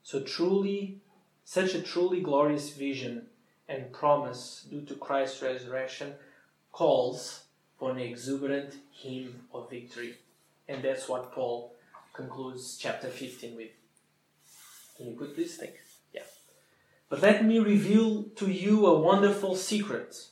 So 0.02 0.20
truly, 0.20 1.00
such 1.44 1.74
a 1.74 1.82
truly 1.82 2.20
glorious 2.20 2.70
vision 2.70 3.26
and 3.68 3.92
promise 3.92 4.66
due 4.68 4.82
to 4.82 4.94
Christ's 4.94 5.42
resurrection 5.42 6.14
calls 6.70 7.44
for 7.78 7.90
an 7.90 7.98
exuberant 7.98 8.74
hymn 8.92 9.44
of 9.52 9.70
victory. 9.70 10.16
And 10.68 10.82
that's 10.82 11.08
what 11.08 11.32
Paul 11.32 11.74
concludes 12.12 12.78
chapter 12.78 13.08
15 13.08 13.56
with. 13.56 13.70
Can 14.96 15.06
you 15.08 15.14
put 15.14 15.36
this 15.36 15.56
thing? 15.56 15.72
Yeah. 16.12 16.22
But 17.08 17.22
let 17.22 17.44
me 17.44 17.58
reveal 17.58 18.24
to 18.36 18.50
you 18.50 18.86
a 18.86 19.00
wonderful 19.00 19.56
secret. 19.56 20.28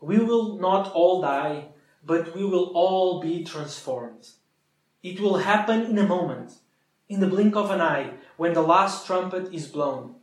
We 0.00 0.18
will 0.18 0.58
not 0.58 0.92
all 0.92 1.20
die, 1.20 1.66
but 2.04 2.34
we 2.34 2.44
will 2.44 2.72
all 2.74 3.20
be 3.20 3.44
transformed. 3.44 4.28
It 5.02 5.20
will 5.20 5.38
happen 5.38 5.82
in 5.82 5.98
a 5.98 6.06
moment, 6.06 6.52
in 7.08 7.20
the 7.20 7.26
blink 7.26 7.56
of 7.56 7.70
an 7.70 7.80
eye, 7.80 8.14
when 8.36 8.54
the 8.54 8.62
last 8.62 9.06
trumpet 9.06 9.52
is 9.52 9.66
blown. 9.66 10.16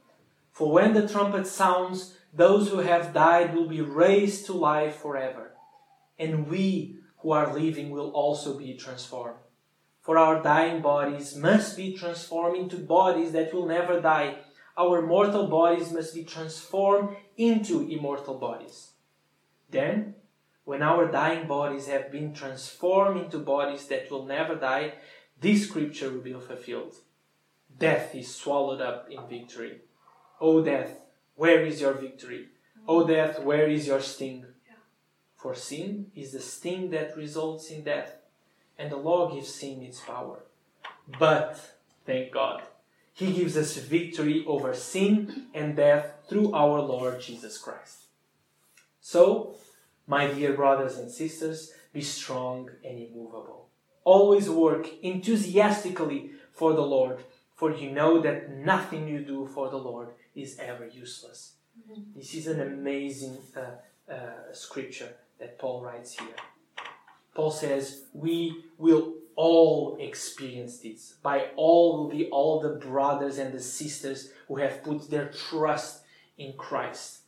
For 0.52 0.72
when 0.72 0.94
the 0.94 1.08
trumpet 1.08 1.48
sounds, 1.48 2.18
those 2.34 2.70
who 2.70 2.80
have 2.80 3.14
died 3.14 3.56
will 3.56 3.68
be 3.68 3.82
raised 3.82 4.46
to 4.46 4.54
life 4.54 4.98
forever, 4.98 5.52
and 6.18 6.48
we 6.48 6.98
who 7.20 7.32
are 7.32 7.54
living 7.54 7.90
will 7.90 8.12
also 8.12 8.58
be 8.58 8.74
transformed. 8.76 9.40
For 10.02 10.18
our 10.18 10.42
dying 10.42 10.82
bodies 10.82 11.36
must 11.36 11.78
be 11.78 11.94
transformed 11.94 12.58
into 12.58 12.78
bodies 12.78 13.32
that 13.34 13.54
will 13.54 13.66
never 13.66 14.00
die. 14.00 14.38
Our 14.78 15.02
mortal 15.02 15.48
bodies 15.48 15.92
must 15.92 16.16
be 16.16 16.24
transformed 16.24 17.18
into 17.38 17.88
immortal 17.88 18.36
bodies. 18.36 18.92
Then, 19.70 20.16
when 20.70 20.84
our 20.84 21.12
dying 21.12 21.48
bodies 21.48 21.88
have 21.88 22.12
been 22.12 22.32
transformed 22.32 23.20
into 23.20 23.40
bodies 23.40 23.88
that 23.88 24.12
will 24.12 24.26
never 24.26 24.54
die, 24.54 24.94
this 25.42 25.68
scripture 25.68 26.12
will 26.12 26.22
be 26.22 26.34
fulfilled. 26.34 26.94
Death 27.80 28.14
is 28.14 28.36
swallowed 28.36 28.80
up 28.80 29.10
in 29.10 29.20
victory. 29.28 29.82
O 30.40 30.64
death, 30.64 30.92
where 31.34 31.66
is 31.66 31.82
your 31.82 31.94
victory? 31.94 32.50
O 32.88 33.00
mm-hmm. 33.00 33.12
death, 33.12 33.40
where 33.40 33.68
is 33.68 33.88
your 33.88 34.00
sting? 34.00 34.46
For 35.36 35.56
sin 35.56 36.12
is 36.16 36.34
the 36.34 36.40
sting 36.40 36.92
that 36.92 37.18
results 37.18 37.72
in 37.72 37.84
death, 37.84 38.12
and 38.78 38.92
the 38.92 38.98
law 38.98 39.34
gives 39.34 39.52
sin 39.52 39.82
its 39.82 40.02
power. 40.02 40.44
But, 41.18 41.78
thank 42.06 42.32
God, 42.32 42.62
He 43.12 43.34
gives 43.34 43.58
us 43.58 43.76
victory 43.78 44.46
over 44.46 44.76
sin 44.76 45.48
and 45.56 45.76
death 45.76 46.14
through 46.30 46.54
our 46.54 46.80
Lord 46.80 47.22
Jesus 47.22 47.58
Christ. 47.58 48.04
So, 49.02 49.56
my 50.10 50.26
dear 50.34 50.54
brothers 50.54 50.98
and 50.98 51.10
sisters, 51.10 51.72
be 51.94 52.02
strong 52.02 52.70
and 52.84 52.98
immovable. 52.98 53.70
Always 54.04 54.50
work 54.50 54.88
enthusiastically 55.04 56.32
for 56.52 56.74
the 56.74 56.82
Lord, 56.82 57.20
for 57.56 57.72
you 57.72 57.92
know 57.92 58.20
that 58.20 58.50
nothing 58.50 59.08
you 59.08 59.20
do 59.20 59.46
for 59.46 59.70
the 59.70 59.78
Lord 59.78 60.10
is 60.34 60.58
ever 60.58 60.88
useless. 60.88 61.54
Mm-hmm. 61.80 62.18
This 62.18 62.34
is 62.34 62.48
an 62.48 62.60
amazing 62.60 63.38
uh, 63.56 64.12
uh, 64.12 64.52
scripture 64.52 65.14
that 65.40 65.60
Paul 65.60 65.84
writes 65.84 66.18
here. 66.18 66.40
Paul 67.36 67.52
says, 67.52 68.06
We 68.12 68.64
will 68.80 69.14
all 69.36 69.96
experience 70.00 70.80
this. 70.80 71.14
By 71.22 71.50
all 71.56 71.98
will 71.98 72.10
be 72.10 72.26
all 72.32 72.60
the 72.60 72.70
brothers 72.70 73.38
and 73.38 73.54
the 73.54 73.62
sisters 73.62 74.32
who 74.48 74.58
have 74.58 74.84
put 74.84 75.10
their 75.12 75.30
trust 75.30 76.02
in 76.38 76.54
Christ. 76.54 77.20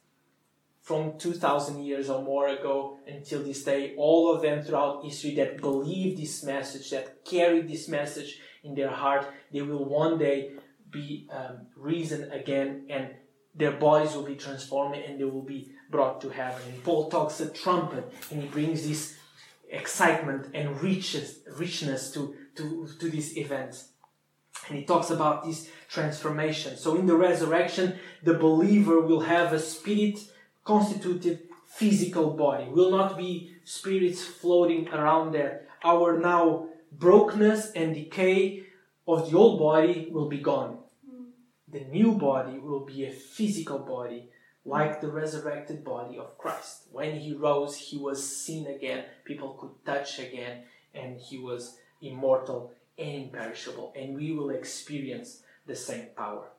From 0.82 1.18
2000 1.20 1.84
years 1.84 2.10
or 2.10 2.24
more 2.24 2.48
ago 2.48 2.98
until 3.08 3.44
this 3.44 3.64
day, 3.64 3.94
all 3.98 4.34
of 4.34 4.42
them 4.42 4.64
throughout 4.64 5.04
history 5.04 5.36
that 5.36 5.62
believe 5.62 6.18
this 6.18 6.44
message, 6.44 6.90
that 6.90 7.24
carry 7.24 7.62
this 7.62 7.88
message 7.88 8.40
in 8.64 8.74
their 8.74 8.90
heart, 8.90 9.28
they 9.54 9.62
will 9.62 9.86
one 9.86 10.18
day 10.18 10.54
be 10.90 11.30
um, 11.32 11.68
risen 11.76 12.32
again 12.32 12.86
and 12.90 13.10
their 13.54 13.72
bodies 13.72 14.16
will 14.16 14.24
be 14.24 14.36
transformed 14.36 14.96
and 14.96 15.20
they 15.20 15.24
will 15.24 15.44
be 15.44 15.72
brought 15.90 16.22
to 16.22 16.30
heaven. 16.30 16.62
And 16.68 16.84
Paul 16.84 17.10
talks 17.10 17.40
a 17.42 17.50
trumpet 17.50 18.12
and 18.32 18.42
he 18.42 18.48
brings 18.48 18.88
this 18.88 19.16
excitement 19.70 20.48
and 20.54 20.82
riches, 20.82 21.40
richness 21.58 22.12
to, 22.12 22.36
to, 22.56 22.88
to 23.00 23.10
this 23.10 23.38
event. 23.38 23.84
And 24.68 24.78
he 24.78 24.86
talks 24.86 25.10
about 25.10 25.44
this 25.44 25.70
transformation. 25.90 26.78
So 26.78 26.96
in 26.96 27.06
the 27.06 27.16
resurrection, 27.16 28.00
the 28.24 28.36
believer 28.36 29.02
will 29.02 29.22
have 29.22 29.54
a 29.54 29.60
spirit 29.60 30.20
constituted 30.64 31.48
physical 31.68 32.32
body. 32.32 32.66
Will 32.70 32.92
not 32.92 33.18
be 33.18 33.56
spirits 33.64 34.24
floating 34.24 34.88
around 34.90 35.32
there. 35.32 35.68
Our 35.84 36.20
now 36.20 36.68
brokenness 36.92 37.72
and 37.72 37.96
decay 37.96 38.64
of 39.08 39.30
the 39.30 39.38
old 39.38 39.60
body 39.60 40.10
will 40.12 40.28
be 40.28 40.40
gone. 40.40 40.78
The 41.68 41.86
new 41.86 42.14
body 42.14 42.60
will 42.60 42.86
be 42.86 43.06
a 43.06 43.12
physical 43.12 43.80
body, 43.80 44.30
like 44.66 45.00
the 45.00 45.08
resurrected 45.08 45.84
body 45.84 46.18
of 46.18 46.38
Christ. 46.38 46.88
When 46.92 47.16
he 47.16 47.34
rose, 47.34 47.78
he 47.78 47.98
was 47.98 48.38
seen 48.38 48.68
again, 48.68 49.06
people 49.24 49.54
could 49.54 49.86
touch 49.86 50.20
again, 50.20 50.64
and 50.94 51.18
he 51.18 51.38
was 51.38 51.78
immortal 52.02 52.74
and 52.98 53.24
imperishable. 53.24 53.94
And 53.96 54.16
we 54.16 54.34
will 54.34 54.50
experience 54.50 55.42
the 55.66 55.76
same 55.76 56.08
power. 56.16 56.50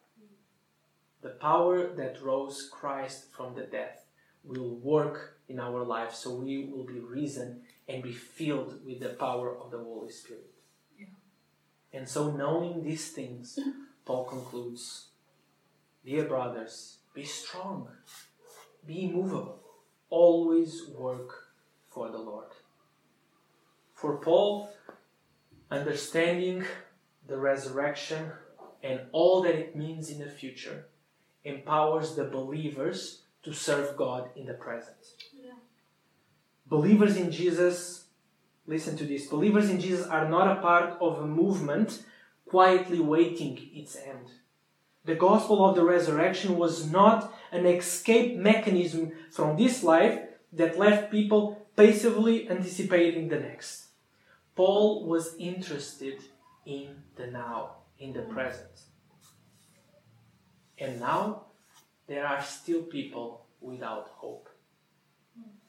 The 1.23 1.31
power 1.31 1.95
that 1.95 2.21
rose 2.21 2.69
Christ 2.71 3.33
from 3.33 3.55
the 3.55 3.63
death 3.63 4.07
will 4.43 4.75
work 4.75 5.39
in 5.49 5.61
our 5.61 5.85
lives 5.85 6.19
so 6.19 6.35
we 6.35 6.65
will 6.65 6.85
be 6.85 6.99
risen 6.99 7.61
and 7.89 8.03
be 8.03 8.13
filled 8.13 8.85
with 8.85 8.99
the 8.99 9.11
power 9.11 9.57
of 9.57 9.71
the 9.71 9.79
Holy 9.79 10.11
Spirit. 10.11 10.51
Yeah. 10.99 11.07
And 11.93 12.09
so, 12.09 12.33
knowing 12.33 12.83
these 12.83 13.11
things, 13.13 13.57
Paul 14.05 14.25
concludes 14.25 15.09
Dear 16.05 16.25
brothers, 16.25 16.99
be 17.15 17.25
strong, 17.25 17.87
be 18.85 19.05
immovable, 19.05 19.61
always 20.11 20.83
work 20.99 21.31
for 21.89 22.11
the 22.11 22.19
Lord. 22.19 22.49
For 23.95 24.17
Paul, 24.17 24.73
understanding 25.71 26.65
the 27.29 27.39
resurrection 27.39 28.33
and 28.83 29.03
all 29.13 29.43
that 29.43 29.55
it 29.55 29.77
means 29.77 30.11
in 30.11 30.19
the 30.19 30.29
future 30.29 30.87
empowers 31.45 32.15
the 32.15 32.25
believers 32.25 33.23
to 33.43 33.53
serve 33.53 33.97
God 33.97 34.31
in 34.37 34.47
the 34.47 34.55
present. 34.55 34.97
Yeah. 35.33 35.53
Believers 36.67 37.17
in 37.17 37.31
Jesus, 37.31 38.05
listen 38.67 38.97
to 38.97 39.05
this 39.05 39.27
believers 39.27 39.69
in 39.69 39.81
Jesus 39.81 40.07
are 40.07 40.29
not 40.29 40.57
a 40.57 40.61
part 40.61 40.97
of 41.01 41.19
a 41.19 41.27
movement 41.27 42.05
quietly 42.47 43.01
waiting 43.01 43.59
its 43.75 43.97
end. 43.97 44.31
The 45.05 45.15
gospel 45.17 45.65
of 45.65 45.75
the 45.75 45.85
resurrection 45.85 46.57
was 46.57 46.91
not 46.91 47.35
an 47.51 47.67
escape 47.67 48.37
mechanism 48.37 49.13
from 49.31 49.57
this 49.57 49.83
life 49.83 50.21
that 50.53 50.79
left 50.79 51.11
people 51.11 51.67
passively 51.77 52.49
anticipating 52.49 53.29
the 53.29 53.41
next. 53.41 53.87
Paul 54.55 55.07
was 55.07 55.35
interested 55.39 56.23
in 56.65 57.03
the 57.17 57.27
now, 57.27 57.77
in 57.99 58.13
the 58.13 58.23
present. 58.23 58.83
And 60.83 60.99
now 60.99 61.43
there 62.09 62.27
are 62.27 62.43
still 62.43 62.83
people 62.83 63.47
without 63.61 64.09
hope. 64.17 64.49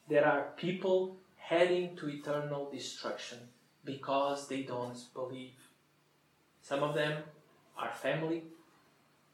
There 0.09 0.25
are 0.25 0.53
people 0.57 1.17
heading 1.37 1.95
to 1.97 2.09
eternal 2.09 2.71
destruction 2.71 3.37
because 3.85 4.47
they 4.47 4.63
don't 4.63 4.97
believe. 5.13 5.59
Some 6.63 6.81
of 6.81 6.95
them 6.95 7.21
are 7.77 7.91
family, 7.93 8.45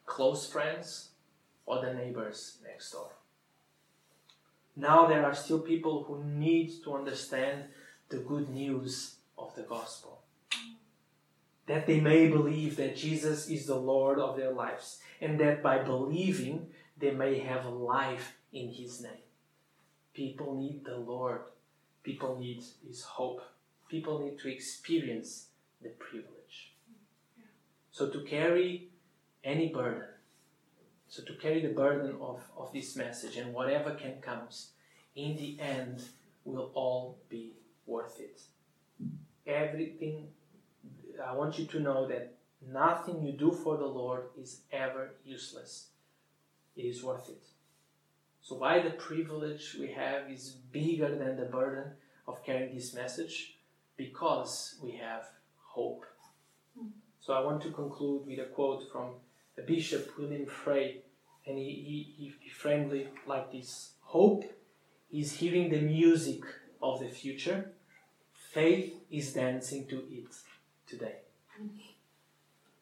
close 0.05 0.51
friends, 0.51 1.11
or 1.65 1.79
the 1.79 1.93
neighbors 1.93 2.57
next 2.61 2.91
door. 2.91 3.11
Now 4.75 5.07
there 5.07 5.25
are 5.25 5.33
still 5.33 5.59
people 5.59 6.03
who 6.03 6.21
need 6.25 6.83
to 6.83 6.93
understand 6.95 7.63
the 8.09 8.17
good 8.17 8.49
news 8.49 9.15
of 9.37 9.55
the 9.55 9.63
gospel. 9.63 10.18
That 11.69 11.85
they 11.85 11.99
may 11.99 12.27
believe 12.27 12.77
that 12.77 12.97
Jesus 12.97 13.47
is 13.47 13.67
the 13.67 13.75
Lord 13.75 14.17
of 14.17 14.35
their 14.35 14.51
lives, 14.51 14.99
and 15.21 15.39
that 15.39 15.61
by 15.61 15.77
believing 15.83 16.71
they 16.97 17.11
may 17.11 17.37
have 17.39 17.65
life 17.67 18.33
in 18.51 18.69
His 18.69 19.01
name. 19.01 19.23
People 20.15 20.55
need 20.55 20.83
the 20.83 20.97
Lord. 20.97 21.41
People 22.01 22.39
need 22.39 22.63
His 22.85 23.03
hope. 23.03 23.41
People 23.87 24.19
need 24.19 24.39
to 24.39 24.51
experience 24.51 25.49
the 25.83 25.89
privilege. 25.89 26.73
So 27.91 28.09
to 28.09 28.23
carry 28.23 28.89
any 29.43 29.69
burden, 29.69 30.07
so 31.07 31.23
to 31.23 31.33
carry 31.35 31.61
the 31.61 31.73
burden 31.73 32.15
of, 32.19 32.41
of 32.57 32.73
this 32.73 32.95
message 32.95 33.37
and 33.37 33.53
whatever 33.53 33.93
can 33.93 34.21
comes, 34.21 34.71
in 35.15 35.35
the 35.35 35.59
end 35.59 36.01
will 36.45 36.71
all 36.73 37.19
be 37.29 37.53
worth 37.85 38.19
it. 38.19 38.41
Everything, 39.45 40.29
I 41.19 41.33
want 41.33 41.59
you 41.59 41.65
to 41.65 41.79
know 41.79 42.07
that 42.07 42.35
nothing 42.65 43.23
you 43.23 43.31
do 43.31 43.51
for 43.51 43.77
the 43.77 43.85
Lord 43.85 44.23
is 44.37 44.61
ever 44.71 45.11
useless 45.25 45.87
it 46.79 46.85
is 46.85 47.03
worth 47.03 47.29
it. 47.29 47.43
So, 48.41 48.55
why 48.55 48.81
the 48.81 48.91
privilege 48.91 49.75
we 49.79 49.91
have 49.91 50.31
is 50.31 50.55
bigger 50.71 51.13
than 51.15 51.35
the 51.35 51.45
burden 51.45 51.91
of 52.27 52.43
carrying 52.43 52.73
this 52.73 52.93
message? 52.93 53.57
Because 53.97 54.79
we 54.81 54.91
have 54.91 55.25
hope. 55.57 56.05
So, 57.19 57.33
I 57.33 57.41
want 57.41 57.61
to 57.63 57.71
conclude 57.71 58.25
with 58.25 58.39
a 58.39 58.45
quote 58.45 58.89
from 58.91 59.15
a 59.57 59.61
Bishop 59.61 60.17
William 60.17 60.45
Frey, 60.45 61.01
and 61.45 61.57
he, 61.57 62.13
he, 62.17 62.33
he 62.39 62.49
framed 62.49 62.93
it 62.93 63.13
like 63.27 63.51
this 63.51 63.91
Hope 64.01 64.45
is 65.11 65.33
hearing 65.33 65.69
the 65.69 65.81
music 65.81 66.41
of 66.81 67.01
the 67.01 67.09
future, 67.09 67.71
faith 68.53 68.93
is 69.11 69.33
dancing 69.33 69.85
to 69.87 69.97
it 70.09 70.33
today. 70.89 71.15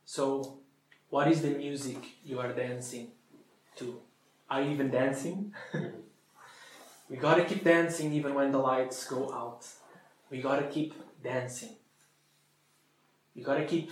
So, 0.05 0.59
what 1.09 1.27
is 1.27 1.41
the 1.41 1.49
music 1.49 1.97
you 2.23 2.39
are 2.39 2.53
dancing 2.53 3.09
to 3.75 4.01
are 4.49 4.61
you 4.61 4.71
even 4.71 4.89
dancing? 4.89 5.53
we 7.09 7.17
gotta 7.17 7.43
keep 7.43 7.63
dancing 7.63 8.13
even 8.13 8.33
when 8.33 8.51
the 8.51 8.59
lights 8.59 9.05
go 9.05 9.33
out. 9.33 9.67
We 10.29 10.41
gotta 10.41 10.67
keep 10.67 10.93
dancing. 11.21 11.75
We 13.35 13.43
gotta 13.43 13.65
keep, 13.65 13.91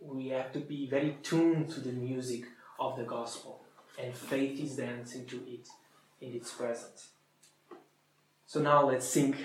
we 0.00 0.28
have 0.28 0.52
to 0.52 0.60
be 0.60 0.86
very 0.86 1.18
tuned 1.22 1.68
to 1.70 1.80
the 1.80 1.92
music 1.92 2.44
of 2.78 2.96
the 2.96 3.04
gospel. 3.04 3.60
And 4.02 4.14
faith 4.14 4.58
is 4.58 4.76
dancing 4.76 5.26
to 5.26 5.36
it 5.46 5.68
in 6.22 6.34
its 6.34 6.50
presence. 6.50 7.08
So 8.46 8.60
now 8.60 8.88
let's 8.88 9.06
sing. 9.06 9.36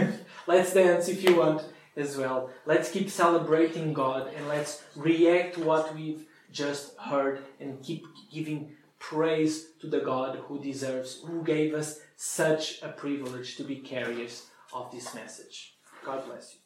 let's 0.46 0.72
dance 0.72 1.08
if 1.08 1.24
you 1.24 1.36
want 1.36 1.64
as 1.96 2.16
well. 2.16 2.50
Let's 2.66 2.90
keep 2.90 3.10
celebrating 3.10 3.92
God 3.92 4.32
and 4.34 4.48
let's 4.48 4.82
react 4.96 5.54
to 5.54 5.64
what 5.64 5.94
we've 5.94 6.26
just 6.52 6.96
heard 6.98 7.44
and 7.60 7.82
keep 7.82 8.06
giving 8.32 8.72
praise 8.98 9.66
to 9.80 9.86
the 9.86 10.00
God 10.00 10.38
who 10.46 10.62
deserves, 10.62 11.20
who 11.24 11.42
gave 11.42 11.74
us 11.74 12.00
such 12.16 12.82
a 12.82 12.88
privilege 12.88 13.56
to 13.56 13.64
be 13.64 13.76
carriers 13.76 14.46
of 14.72 14.90
this 14.90 15.14
message. 15.14 15.74
God 16.04 16.24
bless 16.26 16.54
you. 16.54 16.63